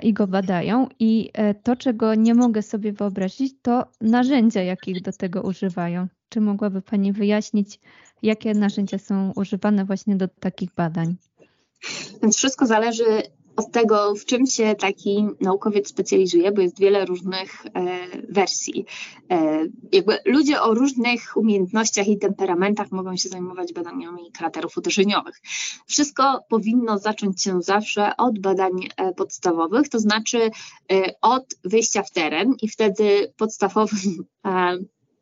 i 0.04 0.13
go 0.13 0.28
badają. 0.28 0.88
I 0.99 1.32
to, 1.63 1.76
czego 1.76 2.15
nie 2.15 2.36
mogę 2.36 2.62
sobie 2.62 2.93
wyobrazić, 2.93 3.56
to 3.62 3.86
narzędzia, 4.02 4.62
jakich 4.62 5.02
do 5.02 5.12
tego 5.12 5.41
używają. 5.41 6.08
Czy 6.30 6.41
mogłaby 6.41 6.82
Pani 6.82 7.13
wyjaśnić, 7.13 7.80
jakie 8.23 8.54
narzędzia 8.54 8.97
są 8.97 9.32
używane 9.36 9.86
właśnie 9.86 10.15
do 10.15 10.28
takich 10.28 10.73
badań? 10.76 11.15
Więc 12.21 12.38
wszystko 12.38 12.65
zależy 12.65 13.04
od 13.56 13.72
tego, 13.72 14.16
w 14.16 14.26
czym 14.26 14.46
się 14.46 14.76
taki 14.76 15.28
naukowiec 15.42 15.89
specjalizuje, 15.89 16.52
bo 16.52 16.62
jest 16.62 16.80
wiele 16.80 17.06
różnych 17.06 17.66
e, 17.66 17.72
wersji. 18.30 18.86
E, 19.32 19.66
jakby 19.92 20.18
ludzie 20.26 20.62
o 20.62 20.74
różnych 20.74 21.38
umiejętnościach 21.38 22.08
i 22.08 22.18
temperamentach 22.18 22.92
mogą 22.92 23.16
się 23.18 23.30
zajmować 23.30 23.74
badaniami 23.74 24.32
kraterów 24.32 24.78
uderzeniowych. 24.78 25.42
Wszystko 25.88 26.44
powinno 26.50 26.98
zacząć 26.98 27.44
się 27.44 27.62
zawsze 27.62 28.18
od 28.18 28.39
badań 28.39 28.72
e, 28.98 29.13
podstawowych, 29.13 29.89
to 29.89 30.00
znaczy 30.00 30.38
e, 30.92 31.13
od 31.22 31.56
wyjścia 31.63 32.04
w 32.04 32.12
teren 32.12 32.54
i 32.62 32.70
wtedy 32.70 33.34
podstawowym, 33.38 34.26
e, 34.46 34.78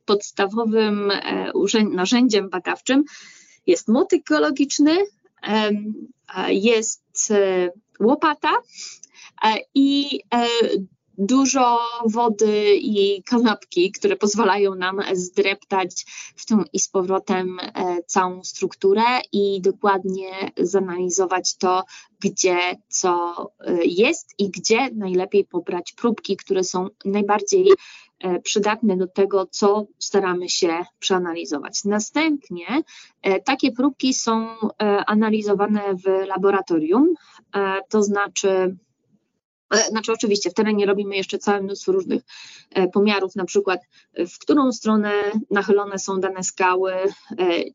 podstawowym 0.05 1.11
e, 1.11 1.51
narzędziem 1.91 2.49
badawczym 2.49 3.03
jest 3.67 3.87
motyk 3.87 4.23
geologiczny, 4.23 4.97
jest 6.47 7.33
łopata 8.01 8.51
e, 9.43 9.55
i 9.75 10.19
e, 10.33 10.47
dużo 11.17 11.79
wody 12.05 12.75
i 12.75 13.23
kanapki, 13.23 13.91
które 13.91 14.15
pozwalają 14.15 14.75
nam 14.75 14.99
zdreptać 15.13 16.05
w 16.35 16.45
tym 16.45 16.63
i 16.73 16.79
z 16.79 16.89
powrotem 16.89 17.59
e, 17.59 17.97
całą 18.05 18.43
strukturę 18.43 19.03
i 19.31 19.61
dokładnie 19.61 20.51
zanalizować 20.57 21.57
to, 21.57 21.83
gdzie 22.19 22.57
co 22.89 23.35
jest 23.85 24.33
i 24.37 24.51
gdzie 24.51 24.89
najlepiej 24.95 25.45
pobrać 25.45 25.93
próbki, 25.93 26.37
które 26.37 26.63
są 26.63 26.87
najbardziej 27.05 27.67
przydatne 28.43 28.97
do 28.97 29.07
tego, 29.07 29.45
co 29.51 29.85
staramy 29.99 30.49
się 30.49 30.85
przeanalizować. 30.99 31.83
Następnie 31.85 32.65
takie 33.45 33.71
próbki 33.71 34.13
są 34.13 34.47
analizowane 35.07 35.81
w 35.95 36.27
laboratorium, 36.27 37.15
E, 37.55 37.81
to 37.89 38.03
znaczy 38.03 38.75
e, 39.73 39.89
znaczy, 39.89 40.11
oczywiście, 40.11 40.49
w 40.49 40.53
terenie 40.53 40.85
robimy 40.85 41.15
jeszcze 41.15 41.37
całe 41.37 41.61
mnóstwo 41.61 41.91
różnych 41.91 42.21
e, 42.69 42.87
pomiarów, 42.87 43.35
na 43.35 43.45
przykład 43.45 43.81
w 44.17 44.39
którą 44.39 44.71
stronę 44.71 45.11
nachylone 45.51 45.99
są 45.99 46.19
dane 46.19 46.43
skały, 46.43 46.93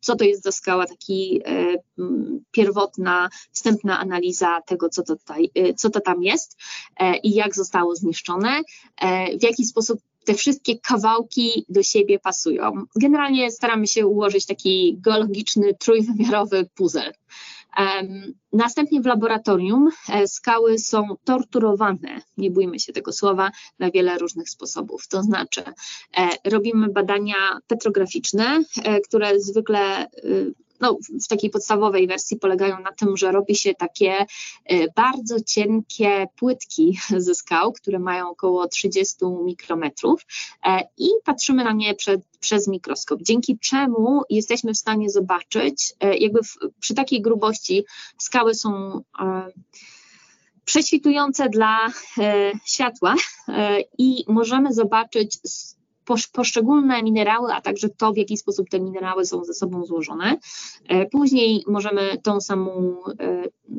co 0.00 0.16
to 0.16 0.24
jest 0.24 0.42
za 0.42 0.52
skała, 0.52 0.86
taki 0.86 1.42
pierwotna, 2.50 3.28
wstępna 3.52 3.98
analiza 3.98 4.60
tego, 4.66 4.88
co 4.88 5.02
to, 5.02 5.16
tutaj, 5.16 5.50
co 5.76 5.90
to 5.90 6.00
tam 6.00 6.22
jest 6.22 6.56
i 7.22 7.34
jak 7.34 7.54
zostało 7.54 7.96
zniszczone, 7.96 8.60
w 9.40 9.42
jaki 9.42 9.64
sposób 9.64 10.00
te 10.26 10.34
wszystkie 10.34 10.78
kawałki 10.78 11.64
do 11.68 11.82
siebie 11.82 12.18
pasują. 12.18 12.72
Generalnie 12.96 13.50
staramy 13.50 13.86
się 13.86 14.06
ułożyć 14.06 14.46
taki 14.46 14.98
geologiczny, 15.00 15.74
trójwymiarowy 15.74 16.68
puzzle. 16.74 17.12
Następnie 18.52 19.00
w 19.00 19.06
laboratorium 19.06 19.90
e, 20.08 20.28
skały 20.28 20.78
są 20.78 21.16
torturowane, 21.24 22.20
nie 22.36 22.50
bójmy 22.50 22.80
się 22.80 22.92
tego 22.92 23.12
słowa, 23.12 23.50
na 23.78 23.90
wiele 23.90 24.18
różnych 24.18 24.50
sposobów. 24.50 25.08
To 25.08 25.22
znaczy, 25.22 25.62
e, 26.16 26.50
robimy 26.50 26.88
badania 26.88 27.58
petrograficzne, 27.66 28.62
e, 28.84 29.00
które 29.00 29.40
zwykle 29.40 30.06
no, 30.80 30.98
w 31.24 31.28
takiej 31.28 31.50
podstawowej 31.50 32.06
wersji 32.06 32.36
polegają 32.36 32.80
na 32.80 32.92
tym, 32.92 33.16
że 33.16 33.32
robi 33.32 33.54
się 33.54 33.74
takie 33.74 34.26
bardzo 34.96 35.40
cienkie 35.40 36.26
płytki 36.36 36.98
ze 37.26 37.34
skał, 37.34 37.72
które 37.72 37.98
mają 37.98 38.30
około 38.30 38.68
30 38.68 39.16
mikrometrów 39.44 40.26
i 40.98 41.08
patrzymy 41.24 41.64
na 41.64 41.72
nie 41.72 41.94
przed, 41.94 42.20
przez 42.40 42.68
mikroskop, 42.68 43.22
dzięki 43.22 43.58
czemu 43.58 44.22
jesteśmy 44.30 44.74
w 44.74 44.78
stanie 44.78 45.10
zobaczyć, 45.10 45.94
e, 46.00 46.16
jakby 46.16 46.42
w, 46.42 46.58
przy 46.80 46.94
takiej 46.94 47.22
grubości 47.22 47.84
skały 48.18 48.54
są 48.54 49.00
e, 49.20 49.46
prześwitujące 50.64 51.48
dla 51.48 51.86
e, 52.18 52.52
światła 52.64 53.14
i 53.98 54.24
możemy 54.28 54.72
zobaczyć 54.72 55.38
poszczególne 56.32 57.02
minerały, 57.02 57.52
a 57.52 57.60
także 57.60 57.88
to, 57.88 58.12
w 58.12 58.16
jaki 58.16 58.36
sposób 58.36 58.68
te 58.70 58.80
minerały 58.80 59.26
są 59.26 59.44
ze 59.44 59.54
sobą 59.54 59.84
złożone. 59.84 60.38
Później 61.10 61.64
możemy 61.66 62.18
tą 62.22 62.40
samą 62.40 62.96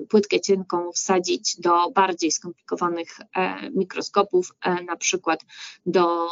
płytkę 0.10 0.40
cienką 0.40 0.92
wsadzić 0.92 1.56
do 1.60 1.92
bardziej 1.92 2.32
skomplikowanych 2.32 3.18
mikroskopów, 3.76 4.54
na 4.88 4.96
przykład 4.96 5.40
do 5.86 6.28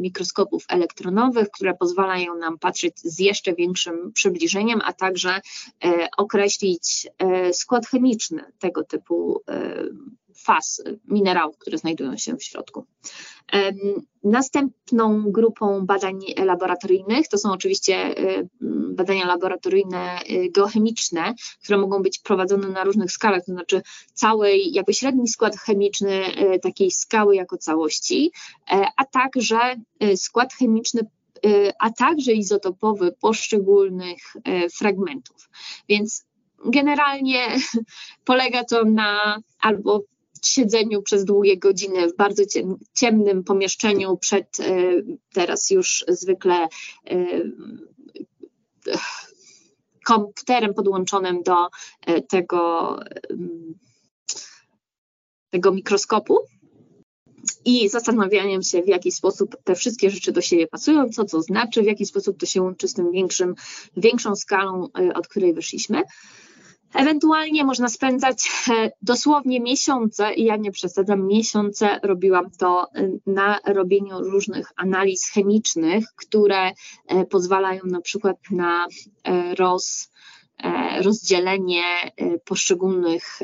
mikroskopów 0.00 0.64
elektronowych, 0.68 1.50
które 1.50 1.74
pozwalają 1.74 2.34
nam 2.34 2.58
patrzeć 2.58 3.00
z 3.00 3.18
jeszcze 3.18 3.54
większym 3.54 4.12
przybliżeniem, 4.12 4.80
a 4.84 4.92
także 4.92 5.40
określić 6.16 7.06
skład 7.52 7.86
chemiczny 7.86 8.44
tego 8.58 8.84
typu 8.84 9.42
faz 10.44 10.82
minerałów, 11.04 11.58
które 11.58 11.78
znajdują 11.78 12.16
się 12.16 12.36
w 12.36 12.44
środku. 12.44 12.86
Następną 14.24 15.22
grupą 15.26 15.86
badań 15.86 16.20
laboratoryjnych 16.36 17.28
to 17.28 17.38
są 17.38 17.52
oczywiście 17.52 18.14
badania 18.98 19.26
laboratoryjne 19.26 20.20
y, 20.30 20.50
geochemiczne, 20.50 21.34
które 21.62 21.78
mogą 21.78 22.02
być 22.02 22.18
prowadzone 22.18 22.68
na 22.68 22.84
różnych 22.84 23.12
skalach, 23.12 23.44
to 23.44 23.52
znaczy 23.52 23.82
cały 24.14 24.56
jakby 24.56 24.94
średni 24.94 25.28
skład 25.28 25.56
chemiczny 25.56 26.40
y, 26.54 26.60
takiej 26.60 26.90
skały 26.90 27.36
jako 27.36 27.58
całości, 27.58 28.32
e, 28.70 28.86
a 28.96 29.04
także 29.04 29.76
y, 30.02 30.16
skład 30.16 30.52
chemiczny 30.52 31.00
a 31.78 31.90
także 31.90 32.32
izotopowy 32.32 33.12
poszczególnych 33.20 34.18
fragmentów. 34.78 35.50
Więc 35.88 36.24
generalnie 36.64 37.46
polega 38.24 38.64
to 38.64 38.84
na 38.84 39.38
albo 39.60 40.00
siedzeniu 40.46 41.02
przez 41.02 41.24
długie 41.24 41.58
godziny 41.58 42.08
w 42.08 42.16
bardzo 42.16 42.42
ciemnym 42.94 43.44
pomieszczeniu 43.44 44.16
przed 44.16 44.60
e, 44.60 44.74
teraz 45.32 45.70
już 45.70 46.04
zwykle 46.08 46.68
e, 47.06 47.26
komputerem 50.04 50.74
podłączonym 50.74 51.42
do 51.42 51.68
e, 52.06 52.22
tego, 52.22 52.96
tego 55.50 55.72
mikroskopu 55.72 56.38
i 57.64 57.88
zastanawianiem 57.88 58.62
się, 58.62 58.82
w 58.82 58.88
jaki 58.88 59.12
sposób 59.12 59.56
te 59.64 59.74
wszystkie 59.74 60.10
rzeczy 60.10 60.32
do 60.32 60.40
siebie 60.40 60.66
pasują, 60.66 61.08
co 61.08 61.24
to 61.24 61.42
znaczy, 61.42 61.82
w 61.82 61.86
jaki 61.86 62.06
sposób 62.06 62.38
to 62.38 62.46
się 62.46 62.62
łączy 62.62 62.88
z 62.88 62.94
tym 62.94 63.12
większym, 63.12 63.54
większą 63.96 64.36
skalą, 64.36 64.88
od 65.14 65.28
której 65.28 65.54
wyszliśmy. 65.54 66.02
Ewentualnie 66.94 67.64
można 67.64 67.88
spędzać 67.88 68.48
e, 68.70 68.90
dosłownie 69.02 69.60
miesiące, 69.60 70.34
i 70.34 70.44
ja 70.44 70.56
nie 70.56 70.70
przesadzam, 70.70 71.26
miesiące 71.26 72.00
robiłam 72.02 72.50
to 72.50 72.86
e, 72.94 73.10
na 73.26 73.58
robieniu 73.66 74.20
różnych 74.20 74.72
analiz 74.76 75.30
chemicznych, 75.30 76.04
które 76.16 76.70
e, 77.06 77.24
pozwalają 77.24 77.80
na 77.84 78.00
przykład 78.00 78.36
na 78.50 78.86
roz, 79.58 80.10
rozdzielenie 81.02 81.82
poszczególnych 82.44 83.38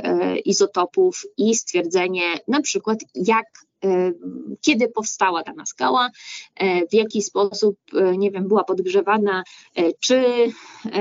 izotopów 0.44 1.22
i 1.36 1.54
stwierdzenie 1.54 2.22
na 2.48 2.60
przykład 2.60 2.98
jak 3.14 3.46
kiedy 4.60 4.88
powstała 4.88 5.42
dana 5.42 5.66
skała, 5.66 6.10
w 6.90 6.94
jaki 6.94 7.22
sposób, 7.22 7.76
nie 8.18 8.30
wiem, 8.30 8.48
była 8.48 8.64
podgrzewana, 8.64 9.44
czy 10.00 10.24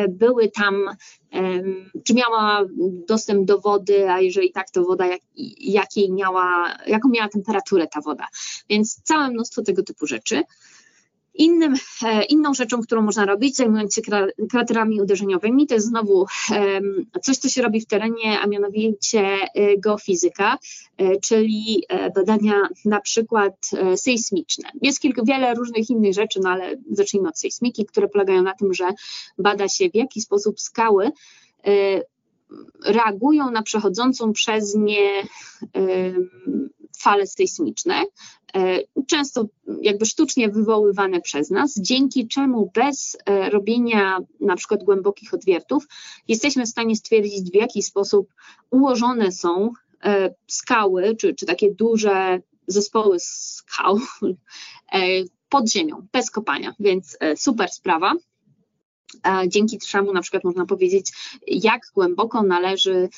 były 0.10 0.50
tam, 0.50 0.90
czy 2.06 2.14
miała 2.14 2.66
dostęp 3.08 3.46
do 3.46 3.60
wody, 3.60 4.10
a 4.10 4.20
jeżeli 4.20 4.52
tak, 4.52 4.70
to 4.70 4.84
woda 4.84 5.06
jak, 5.06 5.22
jakiej 5.58 6.12
miała, 6.12 6.76
jaką 6.88 7.10
miała 7.10 7.30
temperaturę 7.30 7.88
ta 7.88 8.02
woda. 8.02 8.28
Więc 8.70 9.02
całe 9.04 9.30
mnóstwo 9.30 9.62
tego 9.62 9.84
typu 9.84 10.08
rzeczy. 10.08 10.44
Innym, 11.36 11.76
e, 12.06 12.24
inną 12.24 12.54
rzeczą, 12.54 12.82
którą 12.82 13.02
można 13.02 13.26
robić, 13.26 13.56
zajmując 13.56 13.96
się 13.96 14.02
kraterami 14.50 15.02
uderzeniowymi, 15.02 15.68
to 15.68 15.74
jest 15.74 15.88
znowu 15.88 16.26
coś, 17.24 17.38
co 17.38 17.50
się 17.50 17.62
robi 17.62 17.82
w 17.82 17.86
terenie, 17.86 18.40
a 18.40 18.48
mianowicie 18.48 19.20
e, 19.20 19.78
geofizyka, 19.78 20.58
e, 20.98 21.20
czyli 21.20 21.84
badania 22.16 22.54
na 22.86 23.02
przykład 23.02 23.70
sejsmiczne. 23.96 24.70
Jest 24.82 25.00
kilka, 25.00 25.22
wiele 25.26 25.54
różnych 25.54 25.90
innych 25.90 26.14
rzeczy, 26.14 26.40
no 26.44 26.50
ale 26.50 26.76
zacznijmy 26.92 27.30
od 27.30 27.40
sejsmiki, 27.40 27.86
które 27.86 28.08
polegają 28.08 28.42
na 28.42 28.54
tym, 28.54 28.74
że 28.74 28.90
bada 29.38 29.68
się 29.68 29.90
w 29.90 29.96
jaki 29.96 30.22
sposób 30.22 30.60
skały 30.60 31.12
reagują 32.86 33.52
na 33.52 33.62
przechodzącą 33.62 34.34
przez 34.34 34.76
nie 34.76 35.24
fale 37.00 37.28
sejsmiczne, 37.28 38.04
często 39.08 39.46
jakby 39.82 40.06
sztucznie 40.06 40.50
wywoływane 40.50 41.22
przez 41.22 41.50
nas, 41.50 41.74
dzięki 41.80 42.28
czemu 42.28 42.72
bez 42.74 43.18
e, 43.26 43.50
robienia 43.50 44.20
na 44.40 44.56
przykład 44.56 44.84
głębokich 44.84 45.34
odwiertów 45.34 45.88
jesteśmy 46.28 46.66
w 46.66 46.70
stanie 46.70 46.96
stwierdzić, 46.96 47.52
w 47.52 47.56
jaki 47.56 47.84
sposób 47.84 48.34
ułożone 48.72 49.32
są 49.32 49.72
e, 50.04 50.34
skały, 50.48 51.16
czy, 51.16 51.36
czy 51.36 51.46
takie 51.46 51.74
duże 51.74 52.42
zespoły 52.68 53.18
skał 53.20 54.00
pod 55.50 55.70
ziemią, 55.70 56.08
bez 56.12 56.32
kopania, 56.32 56.74
więc 56.80 57.18
super 57.36 57.70
sprawa 57.70 58.14
dzięki 59.48 59.80
czemu 59.80 60.14
na 60.14 60.22
przykład 60.22 60.44
można 60.44 60.66
powiedzieć, 60.66 61.12
jak 61.48 61.82
głęboko 61.96 62.44
należy 62.44 63.10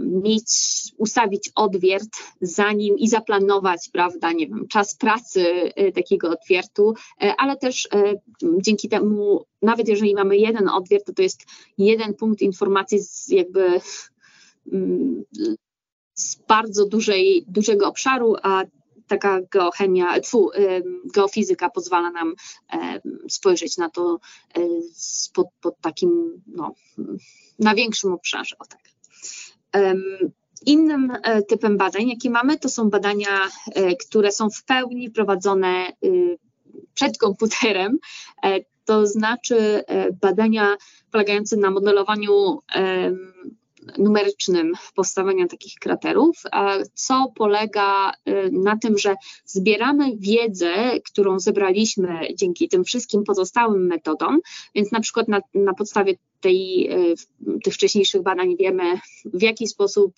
mieć, 0.00 0.48
ustawić 0.96 1.50
odwiert, 1.54 2.08
zanim 2.40 2.98
i 2.98 3.08
zaplanować, 3.08 3.88
prawda, 3.92 4.32
nie 4.32 4.46
wiem, 4.46 4.68
czas 4.68 4.96
pracy 4.96 5.72
e, 5.74 5.92
takiego 5.92 6.30
odwiertu, 6.30 6.94
e, 7.22 7.34
ale 7.38 7.56
też 7.56 7.88
e, 7.94 8.14
dzięki 8.62 8.88
temu, 8.88 9.44
nawet 9.62 9.88
jeżeli 9.88 10.14
mamy 10.14 10.36
jeden 10.36 10.68
odwiert, 10.68 11.06
to 11.06 11.12
to 11.12 11.22
jest 11.22 11.46
jeden 11.78 12.14
punkt 12.14 12.42
informacji 12.42 12.98
z 12.98 13.28
jakby 13.28 13.80
mm, 14.72 15.24
z 16.14 16.36
bardzo 16.48 16.86
dużej, 16.86 17.44
dużego 17.48 17.88
obszaru, 17.88 18.36
a 18.42 18.64
taka 19.08 19.40
geochemia, 19.50 20.20
tfu, 20.20 20.50
geofizyka 21.14 21.70
pozwala 21.70 22.10
nam 22.10 22.34
spojrzeć 23.28 23.76
na 23.76 23.90
to 23.90 24.18
pod, 25.34 25.46
pod 25.60 25.80
takim, 25.80 26.42
no, 26.46 26.74
na 27.58 27.74
większym 27.74 28.12
obszarze, 28.12 28.56
o 28.58 28.64
tak. 28.66 28.80
Innym 30.66 31.12
e, 31.22 31.42
typem 31.42 31.76
badań, 31.76 32.08
jakie 32.08 32.30
mamy, 32.30 32.58
to 32.58 32.68
są 32.68 32.90
badania, 32.90 33.48
e, 33.74 33.96
które 33.96 34.32
są 34.32 34.50
w 34.50 34.64
pełni 34.64 35.10
prowadzone 35.10 35.92
y, 36.04 36.38
przed 36.94 37.18
komputerem, 37.18 37.98
e, 38.44 38.58
to 38.84 39.06
znaczy 39.06 39.84
badania 40.20 40.76
polegające 41.10 41.56
na 41.56 41.70
modelowaniu 41.70 42.58
numerycznym 43.98 44.72
powstawania 44.94 45.46
takich 45.46 45.74
kraterów, 45.74 46.42
co 46.94 47.32
polega 47.34 48.12
y, 48.12 48.50
na 48.52 48.76
tym, 48.78 48.98
że 48.98 49.14
zbieramy 49.44 50.16
wiedzę, 50.16 51.00
którą 51.04 51.38
zebraliśmy 51.38 52.20
dzięki 52.34 52.68
tym 52.68 52.84
wszystkim 52.84 53.24
pozostałym 53.24 53.86
metodom, 53.86 54.40
więc 54.74 54.92
na 54.92 55.00
przykład 55.00 55.28
na, 55.28 55.40
na 55.54 55.74
podstawie 55.74 56.14
tej, 56.40 56.90
y, 57.10 57.14
tych 57.64 57.74
wcześniejszych 57.74 58.22
badań 58.22 58.56
wiemy, 58.56 59.00
w 59.24 59.42
jaki 59.42 59.66
sposób 59.66 60.14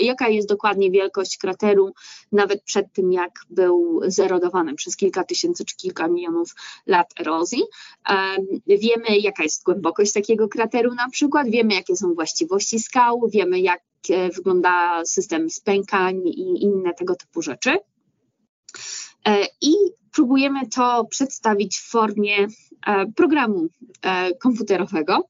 jaka 0.00 0.28
jest 0.28 0.48
dokładnie 0.48 0.90
wielkość 0.90 1.38
krateru, 1.38 1.92
nawet 2.32 2.62
przed 2.62 2.92
tym, 2.92 3.12
jak 3.12 3.30
był 3.50 4.00
zerodowany 4.06 4.74
przez 4.74 4.96
kilka 4.96 5.24
tysięcy 5.24 5.64
czy 5.64 5.76
kilka 5.76 6.08
milionów 6.08 6.54
lat 6.86 7.20
erozji. 7.20 7.62
Wiemy, 8.66 9.18
jaka 9.20 9.42
jest 9.42 9.64
głębokość 9.64 10.12
takiego 10.12 10.48
krateru 10.48 10.94
na 10.94 11.10
przykład, 11.10 11.48
wiemy, 11.48 11.74
jakie 11.74 11.96
są 11.96 12.14
właściwości 12.14 12.80
skał, 12.80 13.28
wiemy, 13.28 13.60
jak 13.60 13.82
e, 14.10 14.28
wygląda 14.28 15.04
system 15.04 15.50
spękań 15.50 16.28
i 16.28 16.62
inne 16.62 16.94
tego 16.94 17.16
typu 17.16 17.42
rzeczy. 17.42 17.76
E, 19.26 19.46
I 19.60 19.74
próbujemy 20.12 20.68
to 20.68 21.04
przedstawić 21.04 21.76
w 21.78 21.90
formie 21.90 22.46
e, 22.86 23.06
programu 23.16 23.68
komputerowego, 24.40 25.28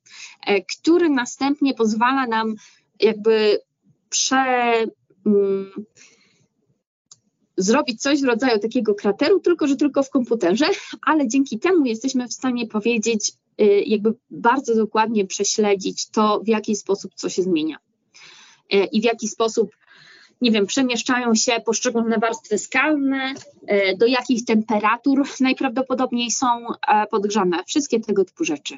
który 0.78 1.08
następnie 1.08 1.74
pozwala 1.74 2.26
nam 2.26 2.54
jakby 3.00 3.60
prze, 4.14 4.86
mm, 5.26 5.70
zrobić 7.56 8.02
coś 8.02 8.20
w 8.20 8.24
rodzaju 8.24 8.58
takiego 8.58 8.94
krateru, 8.94 9.40
tylko 9.40 9.66
że 9.66 9.76
tylko 9.76 10.02
w 10.02 10.10
komputerze, 10.10 10.66
ale 11.08 11.28
dzięki 11.28 11.58
temu 11.58 11.84
jesteśmy 11.86 12.28
w 12.28 12.32
stanie 12.32 12.66
powiedzieć, 12.66 13.32
y, 13.60 13.64
jakby 13.86 14.14
bardzo 14.30 14.74
dokładnie 14.74 15.26
prześledzić 15.26 16.10
to, 16.10 16.40
w 16.40 16.48
jaki 16.48 16.76
sposób 16.76 17.12
co 17.14 17.28
się 17.28 17.42
zmienia 17.42 17.76
y, 18.74 18.84
i 18.92 19.00
w 19.00 19.04
jaki 19.04 19.28
sposób, 19.28 19.76
nie 20.40 20.50
wiem, 20.50 20.66
przemieszczają 20.66 21.34
się 21.34 21.52
poszczególne 21.66 22.18
warstwy 22.18 22.58
skalne, 22.58 23.34
y, 23.70 23.96
do 23.96 24.06
jakich 24.06 24.44
temperatur 24.44 25.26
najprawdopodobniej 25.40 26.30
są 26.30 26.46
podgrzane, 27.10 27.64
wszystkie 27.66 28.00
tego 28.00 28.24
typu 28.24 28.44
rzeczy. 28.44 28.76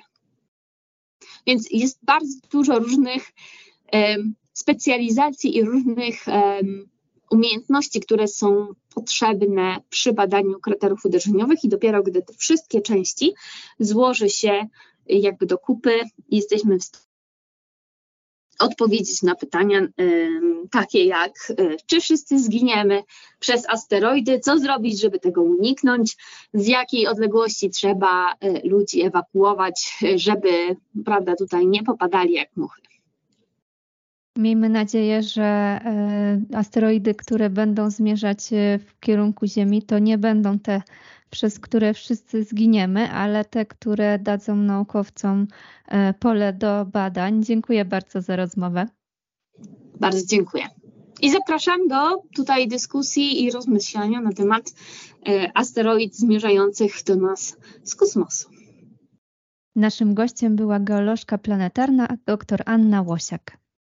Więc 1.46 1.70
jest 1.70 1.98
bardzo 2.02 2.34
dużo 2.50 2.78
różnych 2.78 3.32
specjalizacji 4.56 5.56
i 5.56 5.64
różnych 5.64 6.26
um, 6.26 6.88
umiejętności, 7.30 8.00
które 8.00 8.28
są 8.28 8.68
potrzebne 8.94 9.76
przy 9.90 10.12
badaniu 10.12 10.60
kraterów 10.60 11.04
uderzeniowych 11.04 11.64
i 11.64 11.68
dopiero 11.68 12.02
gdy 12.02 12.22
te 12.22 12.32
wszystkie 12.32 12.80
części 12.80 13.34
złoży 13.78 14.28
się 14.30 14.66
jakby 15.08 15.46
do 15.46 15.58
kupy, 15.58 16.00
jesteśmy 16.30 16.78
w 16.78 16.84
stanie 16.84 17.06
odpowiedzieć 18.58 19.22
na 19.22 19.34
pytania 19.34 19.80
takie 20.70 21.04
jak 21.04 21.32
y, 21.50 21.76
czy 21.86 22.00
wszyscy 22.00 22.38
zginiemy 22.38 23.02
przez 23.38 23.68
asteroidy, 23.68 24.40
co 24.40 24.58
zrobić, 24.58 25.00
żeby 25.00 25.18
tego 25.18 25.42
uniknąć, 25.42 26.16
z 26.54 26.66
jakiej 26.66 27.06
odległości 27.06 27.70
trzeba 27.70 28.32
y, 28.32 28.60
ludzi 28.64 29.02
ewakuować, 29.02 29.98
żeby 30.14 30.76
prawda, 31.04 31.36
tutaj 31.36 31.66
nie 31.66 31.82
popadali 31.82 32.32
jak 32.32 32.56
muchy. 32.56 32.86
Miejmy 34.36 34.68
nadzieję, 34.68 35.22
że 35.22 35.42
e, 35.42 36.40
asteroidy, 36.54 37.14
które 37.14 37.50
będą 37.50 37.90
zmierzać 37.90 38.52
e, 38.52 38.78
w 38.78 39.00
kierunku 39.00 39.46
Ziemi, 39.46 39.82
to 39.82 39.98
nie 39.98 40.18
będą 40.18 40.58
te, 40.58 40.82
przez 41.30 41.60
które 41.60 41.94
wszyscy 41.94 42.44
zginiemy, 42.44 43.10
ale 43.10 43.44
te, 43.44 43.66
które 43.66 44.18
dadzą 44.18 44.56
naukowcom 44.56 45.46
e, 45.88 46.14
pole 46.14 46.52
do 46.52 46.86
badań. 46.92 47.42
Dziękuję 47.42 47.84
bardzo 47.84 48.22
za 48.22 48.36
rozmowę. 48.36 48.86
Bardzo 50.00 50.26
dziękuję. 50.26 50.64
I 51.22 51.30
zapraszam 51.30 51.88
do 51.88 52.22
tutaj 52.34 52.68
dyskusji 52.68 53.44
i 53.44 53.50
rozmyślania 53.50 54.20
na 54.20 54.32
temat 54.32 54.64
asteroid 55.54 56.16
zmierzających 56.16 56.92
do 57.06 57.16
nas 57.16 57.56
z 57.84 57.94
kosmosu. 57.94 58.48
Naszym 59.76 60.14
gościem 60.14 60.56
była 60.56 60.80
geolożka 60.80 61.38
planetarna 61.38 62.08
dr 62.26 62.62
Anna 62.66 63.02
Łosiak. 63.02 63.65